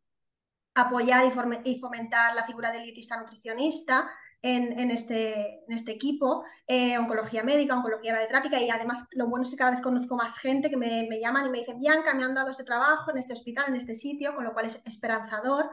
apoyar 0.73 1.25
y, 1.65 1.79
fomentar 1.79 2.33
la 2.33 2.45
figura 2.45 2.71
del 2.71 2.83
dietista 2.83 3.17
nutricionista. 3.17 4.09
En, 4.39 4.91
este, 4.91 5.65
este, 5.67 5.91
equipo, 5.91 6.45
eh, 6.67 6.97
oncología 6.97 7.43
médica, 7.43 7.75
oncología 7.75 8.13
radiotrápica 8.13 8.61
y 8.61 8.69
además 8.69 9.07
lo 9.11 9.27
bueno 9.27 9.41
es 9.43 9.49
que 9.49 9.57
cada 9.57 9.71
vez 9.71 9.81
conozco 9.81 10.15
más 10.15 10.37
gente 10.37 10.69
que 10.69 10.77
me, 10.77 11.05
me, 11.09 11.19
llaman 11.19 11.47
y 11.47 11.49
me 11.49 11.59
dicen, 11.59 11.79
Bianca, 11.79 12.13
me 12.13 12.23
han 12.23 12.35
dado 12.35 12.51
ese 12.51 12.63
trabajo 12.63 13.11
en 13.11 13.17
este 13.17 13.33
hospital, 13.33 13.65
en 13.67 13.75
este 13.75 13.95
sitio, 13.95 14.35
con 14.35 14.45
lo 14.45 14.53
cual 14.53 14.67
es 14.67 14.79
esperanzador. 14.85 15.69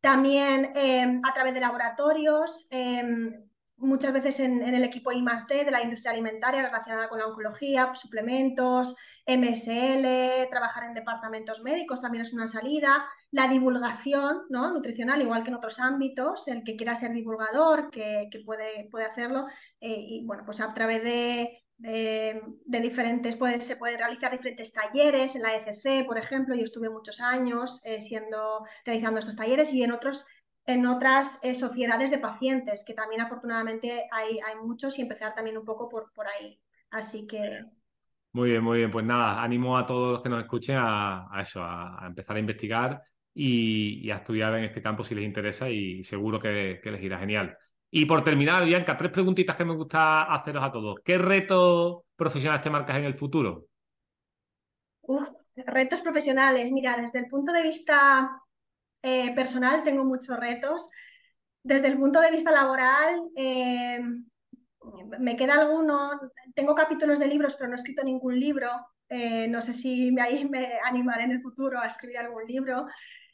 También 0.00 0.72
em, 0.74 1.20
a 1.24 1.34
través 1.34 1.52
de 1.54 1.60
laboratorios, 1.60 2.66
em, 2.70 3.32
muchas 3.76 4.12
veces 4.12 4.40
en, 4.40 4.62
el 4.62 4.84
equipo 4.84 5.12
I 5.12 5.22
+D 5.22 5.64
de 5.64 5.70
la 5.70 5.82
industria 5.82 6.12
alimentaria 6.12 6.62
relacionada 6.62 7.08
con 7.08 7.18
la 7.18 7.26
oncología, 7.26 7.94
suplementos, 7.94 8.94
MSL, 9.26 10.48
trabajar 10.50 10.84
en 10.84 10.94
departamentos 10.94 11.62
médicos 11.62 12.00
también 12.00 12.22
es 12.22 12.32
una 12.32 12.46
salida. 12.48 13.06
La 13.30 13.48
divulgación 13.48 14.42
¿no? 14.48 14.72
nutricional, 14.72 15.22
igual 15.22 15.42
que 15.42 15.50
en 15.50 15.56
otros 15.56 15.78
ámbitos, 15.78 16.48
el 16.48 16.64
que 16.64 16.76
quiera 16.76 16.96
ser 16.96 17.12
divulgador, 17.12 17.90
que, 17.90 18.28
puede, 18.44 18.88
puede 18.90 19.06
hacerlo, 19.06 19.46
eh, 19.80 19.96
y 19.98 20.24
bueno, 20.26 20.44
pues 20.44 20.60
a 20.60 20.74
través 20.74 21.02
de 21.04 21.59
de, 21.80 22.42
diferentes, 22.66 23.38
se 23.60 23.76
pueden 23.76 23.98
realizar 23.98 24.30
diferentes 24.30 24.72
talleres 24.72 25.34
en 25.34 25.42
la 25.42 25.54
ECC, 25.54 26.06
por 26.06 26.18
ejemplo, 26.18 26.54
yo 26.54 26.64
estuve 26.64 26.90
muchos 26.90 27.20
años 27.20 27.80
eh, 27.84 28.02
siendo, 28.02 28.64
realizando 28.84 29.20
estos 29.20 29.34
talleres 29.34 29.72
y 29.72 29.82
en, 29.82 29.92
otros, 29.92 30.26
en 30.66 30.84
otras 30.86 31.38
eh, 31.42 31.54
sociedades 31.54 32.10
de 32.10 32.18
pacientes, 32.18 32.84
que 32.86 32.92
también 32.92 33.22
afortunadamente 33.22 34.06
hay, 34.12 34.38
hay 34.46 34.56
muchos 34.62 34.98
y 34.98 35.02
empezar 35.02 35.34
también 35.34 35.56
un 35.56 35.64
poco 35.64 35.88
por, 35.88 36.12
por 36.12 36.26
ahí. 36.28 36.60
Así 36.90 37.26
que... 37.26 37.64
Muy 38.32 38.50
bien, 38.50 38.62
muy 38.62 38.78
bien. 38.78 38.90
Pues 38.90 39.04
nada, 39.06 39.42
animo 39.42 39.76
a 39.76 39.86
todos 39.86 40.12
los 40.12 40.22
que 40.22 40.28
nos 40.28 40.42
escuchen 40.42 40.76
a, 40.78 41.28
eso, 41.40 41.62
a, 41.62 42.04
empezar 42.06 42.36
a 42.36 42.40
investigar 42.40 43.02
y, 43.34 44.08
a 44.10 44.16
estudiar 44.16 44.54
en 44.56 44.64
este 44.64 44.82
campo 44.82 45.02
si 45.02 45.14
les 45.14 45.24
interesa 45.24 45.68
y 45.70 46.04
seguro 46.04 46.40
que 46.40 46.80
les 46.84 47.02
irá 47.02 47.18
genial. 47.18 47.56
Y 47.90 48.04
por 48.06 48.22
terminar, 48.22 48.64
Bianca, 48.64 48.96
tres 48.96 49.10
preguntitas 49.10 49.56
que 49.56 49.64
me 49.64 49.74
gusta 49.74 50.22
haceros 50.32 50.62
a 50.62 50.70
todos. 50.70 51.00
¿Qué 51.04 51.18
retos 51.18 52.02
profesionales 52.14 52.62
te 52.62 52.70
marcas 52.70 52.96
en 52.98 53.04
el 53.04 53.18
futuro? 53.18 53.66
retos 55.66 56.00
profesionales. 56.00 56.70
Mira, 56.70 56.96
desde 56.96 57.18
el 57.18 57.26
punto 57.26 57.52
de 57.52 57.62
vista 57.62 58.30
eh, 59.02 59.34
personal 59.34 59.82
tengo 59.82 60.04
muchos 60.04 60.38
retos. 60.38 60.88
Desde 61.62 61.88
el 61.88 61.98
punto 61.98 62.20
de 62.20 62.30
vista 62.30 62.50
laboral, 62.50 63.20
eh, 63.36 64.00
me 65.18 65.36
queda 65.36 65.54
alguno. 65.54 66.12
Tengo 66.54 66.74
capítulos 66.74 67.18
de 67.18 67.26
libros, 67.26 67.54
pero 67.56 67.68
no 67.68 67.74
he 67.74 67.76
escrito 67.76 68.02
ningún 68.04 68.38
libro. 68.38 68.70
Eh, 69.08 69.48
no 69.48 69.60
sé 69.60 69.74
si 69.74 70.12
me 70.12 70.22
animaré 70.84 71.24
en 71.24 71.32
el 71.32 71.42
futuro 71.42 71.80
a 71.80 71.86
escribir 71.86 72.18
algún 72.18 72.44
libro. 72.46 72.86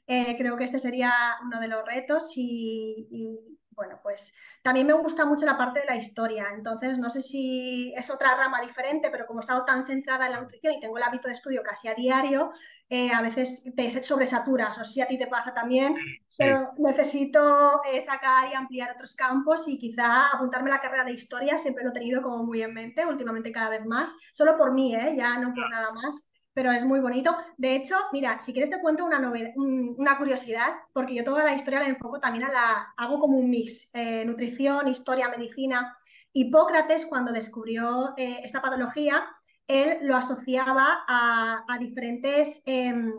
creo 0.07 0.57
que 0.57 0.64
este 0.64 0.79
sería 0.79 1.12
uno 1.45 1.61
de 1.61 1.69
los 1.69 1.85
retos 1.85 2.33
y 2.37 3.56
bueno, 3.77 4.01
pues 4.03 4.35
también 4.62 4.87
me 4.87 4.95
gusta 4.95 5.27
mucho 5.27 5.45
la 5.45 5.59
parte 5.59 5.81
de 5.81 5.87
la 5.87 5.97
historia, 5.97 6.47
entonces 6.55 6.99
no 6.99 7.11
sé 7.11 7.23
si 7.23 7.93
es 7.95 8.11
otra 8.11 8.35
rama 8.35 8.61
diferente, 8.62 9.11
pero 9.11 9.27
como 9.27 9.41
he 9.41 9.43
estado 9.43 9.65
tan 9.67 9.87
centrada 9.87 10.27
en 10.27 10.33
la 10.33 10.41
nutrición 10.41 10.73
y 10.73 10.81
tengo 10.81 10.97
el 10.97 11.05
hábito 11.05 11.29
de 11.29 11.35
estudio 11.35 11.62
casi 11.62 11.89
a 11.89 11.95
diario, 11.95 12.53
eh, 12.89 13.11
a 13.12 13.21
veces 13.21 13.65
te 13.77 14.03
sobresaturas, 14.03 14.79
no 14.79 14.85
sé 14.85 14.93
si 14.95 15.01
a 15.03 15.07
ti 15.07 15.19
te 15.19 15.27
pasa 15.27 15.53
también, 15.53 15.95
pero 16.39 16.73
necesito 16.79 17.83
eh, 17.85 18.01
sacar 18.01 18.51
y 18.51 18.55
ampliar 18.55 18.91
otros 18.93 19.15
campos 19.15 19.69
y 19.69 19.79
quizá 19.79 20.29
apuntarme 20.33 20.71
a 20.71 20.77
la 20.77 20.81
carrera 20.81 21.05
de 21.05 21.12
historia, 21.12 21.59
siempre 21.59 21.85
lo 21.85 21.91
he 21.91 21.95
tenido 21.95 22.23
como 22.23 22.45
muy 22.45 22.62
en 22.62 22.73
mente, 22.73 23.05
últimamente 23.05 23.53
cada 23.53 23.69
vez 23.69 23.85
más, 23.85 24.17
solo 24.33 24.57
por 24.57 24.73
mí, 24.73 24.95
¿eh? 24.95 25.15
ya 25.19 25.39
no 25.39 25.53
por 25.53 25.69
nada 25.69 25.93
más 25.93 26.27
pero 26.57 26.73
es 26.73 26.87
muy 26.87 27.01
bonito. 27.01 27.37
De 27.59 27.77
hecho, 27.77 27.95
mira, 28.12 28.40
si 28.40 28.55
quieres 28.55 28.71
te 28.71 28.81
cuento 28.81 29.05
una, 29.05 29.21
una 29.57 30.16
curiosidad, 30.16 30.69
porque 30.95 31.14
yo 31.14 31.23
toda 31.23 31.45
la 31.45 31.55
historia 31.55 31.81
la 31.81 31.88
enfoco 31.88 32.19
también 32.19 32.45
a 32.45 32.49
la, 32.51 32.95
hago 32.97 33.21
como 33.21 33.37
un 33.37 33.51
mix, 33.51 33.90
eh, 33.92 34.25
nutrición, 34.25 34.88
historia, 34.88 35.29
medicina. 35.29 35.95
Hipócrates, 36.33 37.05
cuando 37.05 37.31
descubrió 37.31 38.14
eh, 38.16 38.40
esta 38.42 38.62
patología, 38.62 39.27
él 39.69 39.99
lo 40.01 40.16
asociaba 40.16 41.05
a, 41.07 41.77
diferentes... 41.79 42.62
Em, 42.64 43.12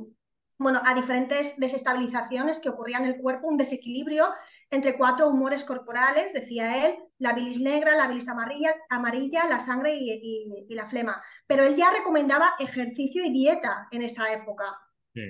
bueno, 0.58 0.82
a 0.84 0.95
diferentes 0.95 1.60
desestabilizaciones 1.60 2.58
que 2.58 2.69
ocurrían 2.69 3.04
en 3.04 3.12
el 3.12 3.21
cuerpo, 3.21 3.47
un 3.47 3.58
desequilibrio 3.58 4.34
entre 4.69 4.97
cuatro 4.97 5.30
humores 5.30 5.63
corporales, 5.63 6.34
decía 6.34 6.88
él, 6.88 6.95
la 7.19 7.34
bilis 7.34 7.60
negra, 7.60 7.95
la 7.95 8.08
bilis 8.08 8.27
amarilla, 8.27 8.75
amarilla 8.89 9.47
la 9.47 9.60
sangre 9.60 9.95
y, 9.95 10.65
la 10.69 10.88
flema. 10.88 11.21
Pero 11.45 11.63
él 11.63 11.75
ya 11.75 11.91
recomendaba 11.91 12.56
ejercicio 12.60 13.23
y 13.25 13.32
dieta 13.32 13.88
en 13.91 14.01
esa 14.01 14.32
época. 14.32 14.77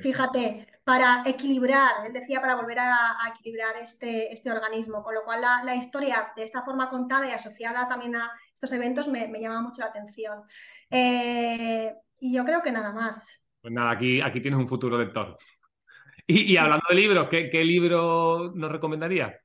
Fíjate, 0.01 0.67
para 0.83 1.23
equilibrar, 1.25 2.05
él 2.05 2.11
decía 2.11 2.41
para 2.41 2.55
volver 2.55 2.79
a, 2.79 3.15
equilibrar 3.33 3.77
este, 3.81 4.33
este, 4.33 4.51
organismo, 4.51 5.01
con 5.01 5.13
lo 5.13 5.23
cual 5.23 5.41
la, 5.41 5.75
historia 5.75 6.33
de 6.35 6.43
esta 6.43 6.61
forma 6.61 6.89
contada 6.89 7.25
y 7.25 7.31
asociada 7.31 7.87
también 7.87 8.17
a 8.17 8.29
estos 8.53 8.71
eventos 8.73 9.07
me, 9.07 9.31
llama 9.39 9.61
mucho 9.61 9.81
la 9.81 9.87
atención. 9.87 10.41
Eh, 10.89 11.95
y 12.19 12.33
yo 12.33 12.43
creo 12.43 12.61
que 12.61 12.71
nada 12.73 12.91
más. 12.91 13.47
Pues 13.61 13.73
nada, 13.73 13.91
aquí, 13.91 14.19
aquí 14.19 14.41
tienes 14.41 14.59
un 14.59 14.67
futuro 14.67 14.97
lector. 14.97 15.37
Y, 16.29 16.57
hablando 16.57 16.85
de 16.89 16.95
libros, 16.95 17.29
¿qué, 17.29 17.63
libro 17.63 18.51
nos 18.53 18.69
recomendaría? 18.69 19.39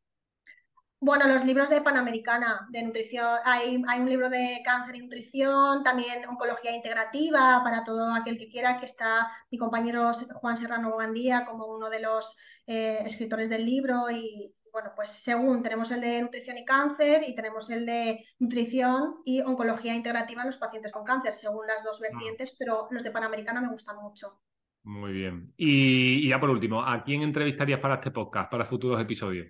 Bueno, 0.99 1.29
los 1.29 1.45
libros 1.45 1.71
de 1.71 1.81
Panamericana, 1.81 2.67
de 2.71 2.83
nutrición. 2.83 3.39
Hay, 3.45 3.81
hay, 3.87 4.01
un 4.01 4.09
libro 4.09 4.29
de 4.29 4.61
cáncer 4.65 4.97
y 4.97 4.99
nutrición, 4.99 5.85
también 5.85 6.29
oncología 6.29 6.75
integrativa 6.75 7.61
para 7.63 7.85
todo 7.85 8.13
aquel 8.13 8.37
que 8.37 8.49
quiera, 8.49 8.81
que 8.81 8.87
está 8.87 9.31
mi 9.51 9.59
compañero 9.59 10.11
Juan 10.35 10.57
Serrano 10.57 10.97
Gandía 10.97 11.45
como 11.45 11.67
uno 11.67 11.89
de 11.89 12.01
los 12.01 12.37
eh, 12.67 12.99
escritores 13.07 13.49
del 13.49 13.65
libro. 13.65 14.11
Y 14.11 14.53
bueno, 14.73 14.91
pues 14.97 15.11
según 15.11 15.63
tenemos 15.63 15.89
el 15.93 16.01
de 16.01 16.21
nutrición 16.21 16.59
y 16.59 16.65
cáncer 16.65 17.23
y 17.29 17.35
tenemos 17.37 17.71
el 17.71 17.87
de 17.87 18.25
nutrición 18.41 19.23
y 19.25 19.41
oncología 19.41 19.95
integrativa 19.95 20.43
en 20.43 20.49
los 20.49 20.57
pacientes 20.57 20.91
con 20.91 21.05
cáncer, 21.05 21.33
según 21.33 21.65
las 21.69 21.85
dos 21.85 22.01
ah. 22.01 22.09
vertientes, 22.11 22.57
pero 22.59 22.89
los 22.91 23.05
de 23.05 23.13
Panamericana 23.13 23.61
me 23.61 23.71
gustan 23.71 23.99
mucho. 23.99 24.41
Muy 24.85 25.13
bien. 25.13 25.53
Y, 25.57 26.29
ya 26.29 26.41
por 26.41 26.51
último, 26.51 26.83
¿a 26.83 27.05
quién 27.05 27.23
entrevistarías 27.23 27.81
para 27.81 27.97
este 27.97 28.11
podcast, 28.11 28.51
para 28.51 28.65
futuros 28.65 29.01
episodios? 29.01 29.49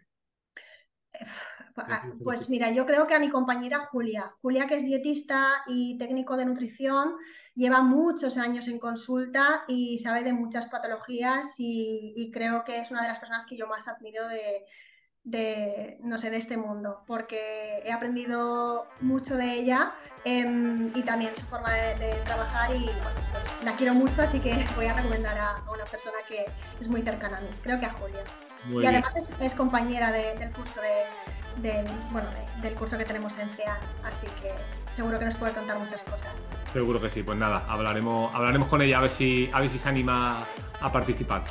Pues 2.23 2.51
mira, 2.51 2.71
yo 2.71 2.85
creo 2.85 3.07
que 3.07 3.15
a 3.15 3.19
mi 3.19 3.31
compañera 3.31 3.87
Julia. 3.87 4.35
Julia, 4.43 4.67
que 4.67 4.77
es 4.77 4.85
dietista 4.85 5.63
y 5.67 5.97
técnico 5.97 6.37
de 6.37 6.45
nutrición, 6.45 7.15
lleva 7.55 7.81
muchos 7.83 8.37
años 8.37 8.69
en 8.69 8.79
consulta 8.79 9.65
y 9.69 9.99
sabe 9.99 10.23
de 10.23 10.35
muchas 10.35 10.67
patologías 10.67 11.55
y 11.57 12.31
creo 12.33 12.63
que 12.65 12.81
es 12.81 12.91
una 12.91 13.03
de 13.03 13.09
las 13.09 13.19
personas 13.19 13.47
que 13.47 13.57
yo 13.57 13.67
más 13.67 13.89
admiro 13.89 14.29
de, 14.29 14.67
de, 15.25 15.99
no 16.03 16.19
sé, 16.19 16.31
de 16.31 16.37
este 16.37 16.57
mundo, 16.57 17.03
porque 17.07 17.83
he 17.85 17.93
aprendido 17.93 18.89
mucho 19.01 19.37
de 19.37 19.53
ella 19.53 19.95
em, 20.25 20.91
y 20.97 21.03
también 21.03 21.37
su 21.37 21.45
forma 21.45 21.73
de, 21.73 22.15
trabajar 22.25 22.75
y 22.75 22.85
bueno, 22.85 23.21
pues 23.31 23.65
la 23.65 23.73
quiero 23.73 23.95
mucho, 23.95 24.23
así 24.23 24.41
que 24.41 24.65
voy 24.77 24.87
a 24.87 24.95
recomendar 24.95 25.39
a, 25.39 25.63
una 25.73 25.85
persona 25.85 26.17
que 26.29 26.45
es 26.81 26.89
muy 26.89 27.03
cercana 27.03 27.39
a 27.39 27.41
mí, 27.41 27.49
creo 27.63 27.79
que 27.79 27.87
a 27.87 27.93
Julia. 27.93 28.25
y 28.69 28.87
además 28.87 29.15
es, 29.41 29.55
compañera 29.55 30.11
del 30.11 30.51
curso 30.51 30.81
de, 30.81 31.85
del 32.61 32.75
curso 32.75 32.99
que 32.99 33.05
tenemos 33.05 33.39
en 33.39 33.49
CEA. 33.51 33.79
Así 34.05 34.27
que 34.41 34.51
seguro 34.95 35.19
que 35.19 35.27
nos 35.27 35.35
puede 35.35 35.53
contar 35.53 35.79
muchas 35.79 36.03
cosas. 36.05 36.49
Seguro 36.73 37.01
que 37.01 37.11
sí, 37.11 37.23
pues 37.23 37.39
nada, 37.39 37.65
hablaremos, 37.69 38.35
hablaremos 38.35 38.69
con 38.69 38.83
ella 38.83 38.99
a 38.99 39.03
ver 39.03 39.11
si, 39.11 39.51
a 39.53 39.61
ver 39.61 39.69
si 39.69 39.79
se 39.79 39.89
anima 39.89 40.45
a 40.81 40.93
participar. 40.93 41.45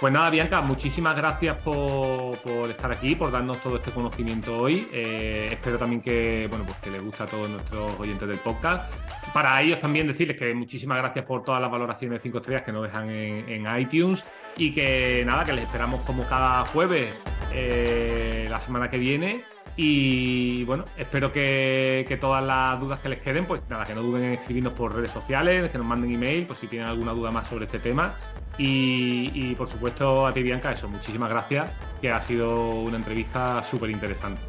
Pues 0.00 0.12
nada, 0.12 0.28
Bianca, 0.28 0.60
muchísimas 0.60 1.16
gracias 1.16 1.56
por, 1.58 2.36
estar 2.68 2.92
aquí, 2.92 3.14
por 3.14 3.30
darnos 3.30 3.58
todo 3.62 3.76
este 3.76 3.90
conocimiento 3.90 4.58
hoy. 4.58 4.86
Eh, 4.92 5.48
espero 5.52 5.78
también 5.78 6.02
que, 6.02 6.46
bueno, 6.50 6.64
pues 6.64 6.76
que 6.78 6.90
les 6.90 7.02
guste 7.02 7.22
a 7.22 7.26
todos 7.26 7.48
nuestros 7.48 7.98
oyentes 7.98 8.28
del 8.28 8.38
podcast. 8.38 8.92
Para 9.32 9.60
ellos 9.62 9.80
también 9.80 10.06
decirles 10.06 10.36
que 10.36 10.52
muchísimas 10.52 10.98
gracias 10.98 11.24
por 11.24 11.44
todas 11.44 11.60
las 11.60 11.70
valoraciones 11.70 12.18
de 12.18 12.22
5 12.22 12.38
estrellas 12.38 12.62
que 12.64 12.72
nos 12.72 12.82
dejan 12.82 13.08
en, 13.08 13.80
iTunes 13.80 14.24
y 14.56 14.72
que 14.74 15.22
nada, 15.24 15.44
que 15.44 15.52
les 15.52 15.64
esperamos 15.64 16.02
como 16.02 16.24
cada 16.24 16.66
jueves 16.66 17.14
eh, 17.52 18.46
la 18.50 18.60
semana 18.60 18.90
que 18.90 18.98
viene 18.98 19.42
y 19.76 20.64
bueno, 20.64 20.84
espero 20.96 21.32
que, 21.32 22.18
todas 22.20 22.44
las 22.44 22.78
dudas 22.78 23.00
que 23.00 23.08
les 23.08 23.20
queden, 23.20 23.44
pues 23.44 23.62
nada, 23.68 23.84
que 23.84 23.94
no 23.94 24.02
duden 24.02 24.24
en 24.24 24.32
escribirnos 24.34 24.72
por 24.72 24.94
redes 24.94 25.10
sociales, 25.10 25.70
que 25.70 25.78
nos 25.78 25.86
manden 25.86 26.12
email, 26.12 26.46
pues 26.46 26.60
si 26.60 26.68
tienen 26.68 26.88
alguna 26.88 27.12
duda 27.12 27.30
más 27.30 27.48
sobre 27.48 27.64
este 27.66 27.78
tema. 27.78 28.14
Y, 28.56 29.54
por 29.56 29.68
supuesto 29.68 30.26
a 30.26 30.32
ti, 30.32 30.42
Bianca, 30.42 30.72
eso, 30.72 30.88
muchísimas 30.88 31.28
gracias, 31.28 31.70
que 32.00 32.10
ha 32.12 32.22
sido 32.22 32.70
una 32.70 32.98
entrevista 32.98 33.64
súper 33.64 33.90
interesante. 33.90 34.40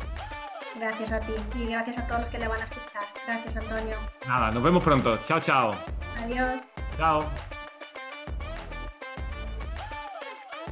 Gracias 0.78 1.12
a 1.12 1.20
ti 1.22 1.34
y 1.58 1.68
gracias 1.68 1.98
a 1.98 2.08
todos 2.08 2.22
los 2.22 2.30
que 2.30 2.38
le 2.38 2.48
van 2.48 2.62
a 2.62 2.66
escuchar. 2.66 3.04
Gracias, 3.26 3.58
Antonio. 3.58 3.96
Nada, 4.28 4.52
nos 4.52 4.62
vemos 4.62 4.84
pronto. 4.84 5.18
Chao, 5.26 5.40
chao. 5.40 5.72
Adiós. 6.24 6.62
Chao. 6.98 7.24